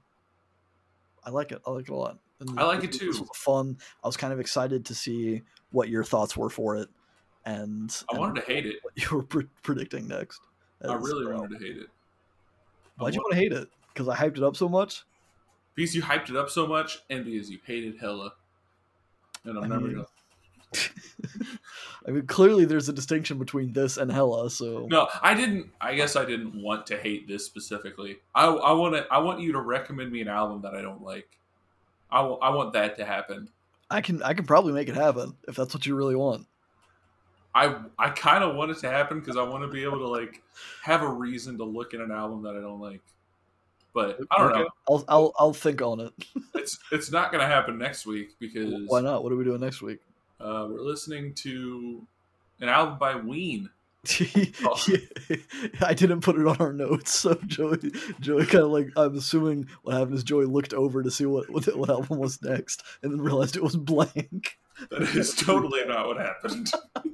[1.24, 3.09] i like it i like it a lot and I like it this too.
[3.09, 6.89] was fun i was kind of excited to see what your thoughts were for it
[7.44, 8.77] and, I and wanted to hate it.
[8.82, 10.40] what you were pre- predicting next
[10.85, 11.86] I really wanted to hate it.
[12.99, 13.69] Why'd you want to hate it?
[13.93, 15.05] Because I hyped it up so much.
[15.77, 18.32] Because you hyped it up so much and because you hated Hella.
[19.44, 20.07] And I'm I never mean- gonna.
[22.07, 24.51] I mean, clearly there's a distinction between this and Hella.
[24.51, 25.70] So No, I didn't.
[25.81, 28.16] I guess I didn't want to hate this specifically.
[28.35, 29.07] I, I want to.
[29.11, 31.28] I want you to recommend me an album that I don't like.
[32.11, 33.49] I, w- I want that to happen.
[33.90, 36.47] I can I can probably make it happen if that's what you really want.
[37.55, 40.09] I I kind of want it to happen because I want to be able to
[40.09, 40.43] like
[40.82, 43.03] have a reason to look at an album that I don't like.
[43.94, 44.69] But I don't know.
[44.89, 46.12] I'll I'll I'll think on it.
[46.55, 49.24] It's it's not gonna happen next week because Why not?
[49.24, 49.99] What are we doing next week?
[50.43, 52.05] Uh, we're listening to
[52.60, 53.70] an album by Ween.
[54.64, 54.77] Oh.
[55.81, 59.69] I didn't put it on our notes, so Joey Joey kind of like I'm assuming
[59.82, 63.12] what happened is Joey looked over to see what what, what album was next, and
[63.12, 64.59] then realized it was blank.
[64.90, 66.73] That is totally not what happened.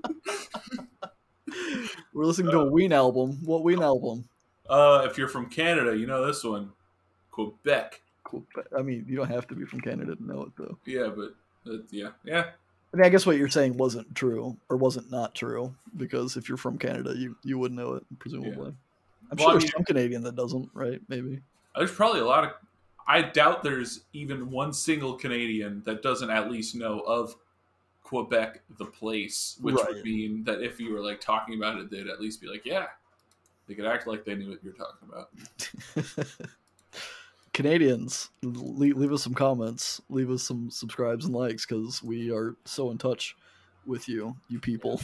[2.14, 3.38] We're listening to a Ween album.
[3.44, 4.24] What Ween album?
[4.68, 6.72] Uh, if you're from Canada, you know this one,
[7.30, 8.00] Quebec.
[8.24, 8.44] Cool.
[8.76, 10.78] I mean, you don't have to be from Canada to know it though.
[10.86, 11.34] Yeah, but
[11.70, 12.46] uh, yeah, yeah.
[12.92, 16.48] I mean, I guess what you're saying wasn't true or wasn't not true because if
[16.48, 18.74] you're from Canada, you you would know it presumably.
[19.30, 21.00] I'm Well, sure I there's mean- some Canadian that doesn't, right?
[21.08, 21.40] Maybe.
[21.76, 22.50] There's probably a lot of.
[23.06, 27.34] I doubt there's even one single Canadian that doesn't at least know of
[28.02, 29.88] Quebec, the place, which Right.
[29.88, 32.64] would mean that if you were like talking about it, they'd at least be like,
[32.66, 32.86] yeah,
[33.66, 35.30] they could act like they knew what you're talking about.
[37.58, 42.54] Canadians, leave, leave us some comments, leave us some subscribes and likes because we are
[42.64, 43.34] so in touch
[43.84, 45.00] with you, you people,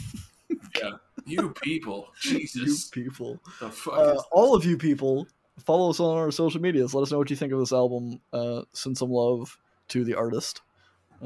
[0.80, 0.92] yeah,
[1.26, 3.40] You people, Jesus, you people.
[3.60, 5.26] Uh, all of you people,
[5.64, 6.94] follow us on our social medias.
[6.94, 8.20] Let us know what you think of this album.
[8.32, 9.58] Uh, send some love
[9.88, 10.60] to the artist,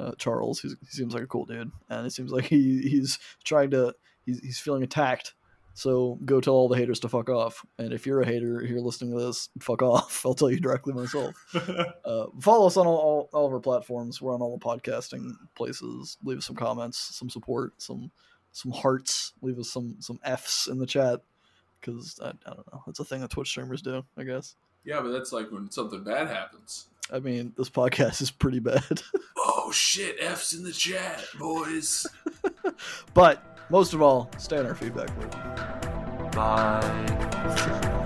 [0.01, 0.61] uh, Charles.
[0.61, 3.95] He's, he seems like a cool dude, and it seems like he, he's trying to.
[4.25, 5.35] He's, he's feeling attacked.
[5.79, 7.65] So go tell all the haters to fuck off.
[7.79, 10.23] And if you're a hater here listening to this, fuck off.
[10.27, 11.35] I'll tell you directly myself.
[12.05, 14.21] Uh, follow us on all, all, all of our platforms.
[14.21, 16.17] We're on all the podcasting places.
[16.25, 18.11] Leave us some comments, some support, some
[18.53, 19.35] some hearts.
[19.43, 21.21] Leave us some some Fs in the chat
[21.81, 22.83] because I, I don't know.
[22.87, 24.57] That's a thing that Twitch streamers do, I guess.
[24.85, 26.87] yeah, but that's like when something bad happens.
[27.13, 29.03] I mean, this podcast is pretty bad,
[29.37, 32.07] Oh shit, F's in the chat, boys.
[33.15, 35.33] but most of all, stay on our feedback loop.
[36.33, 37.95] Bye.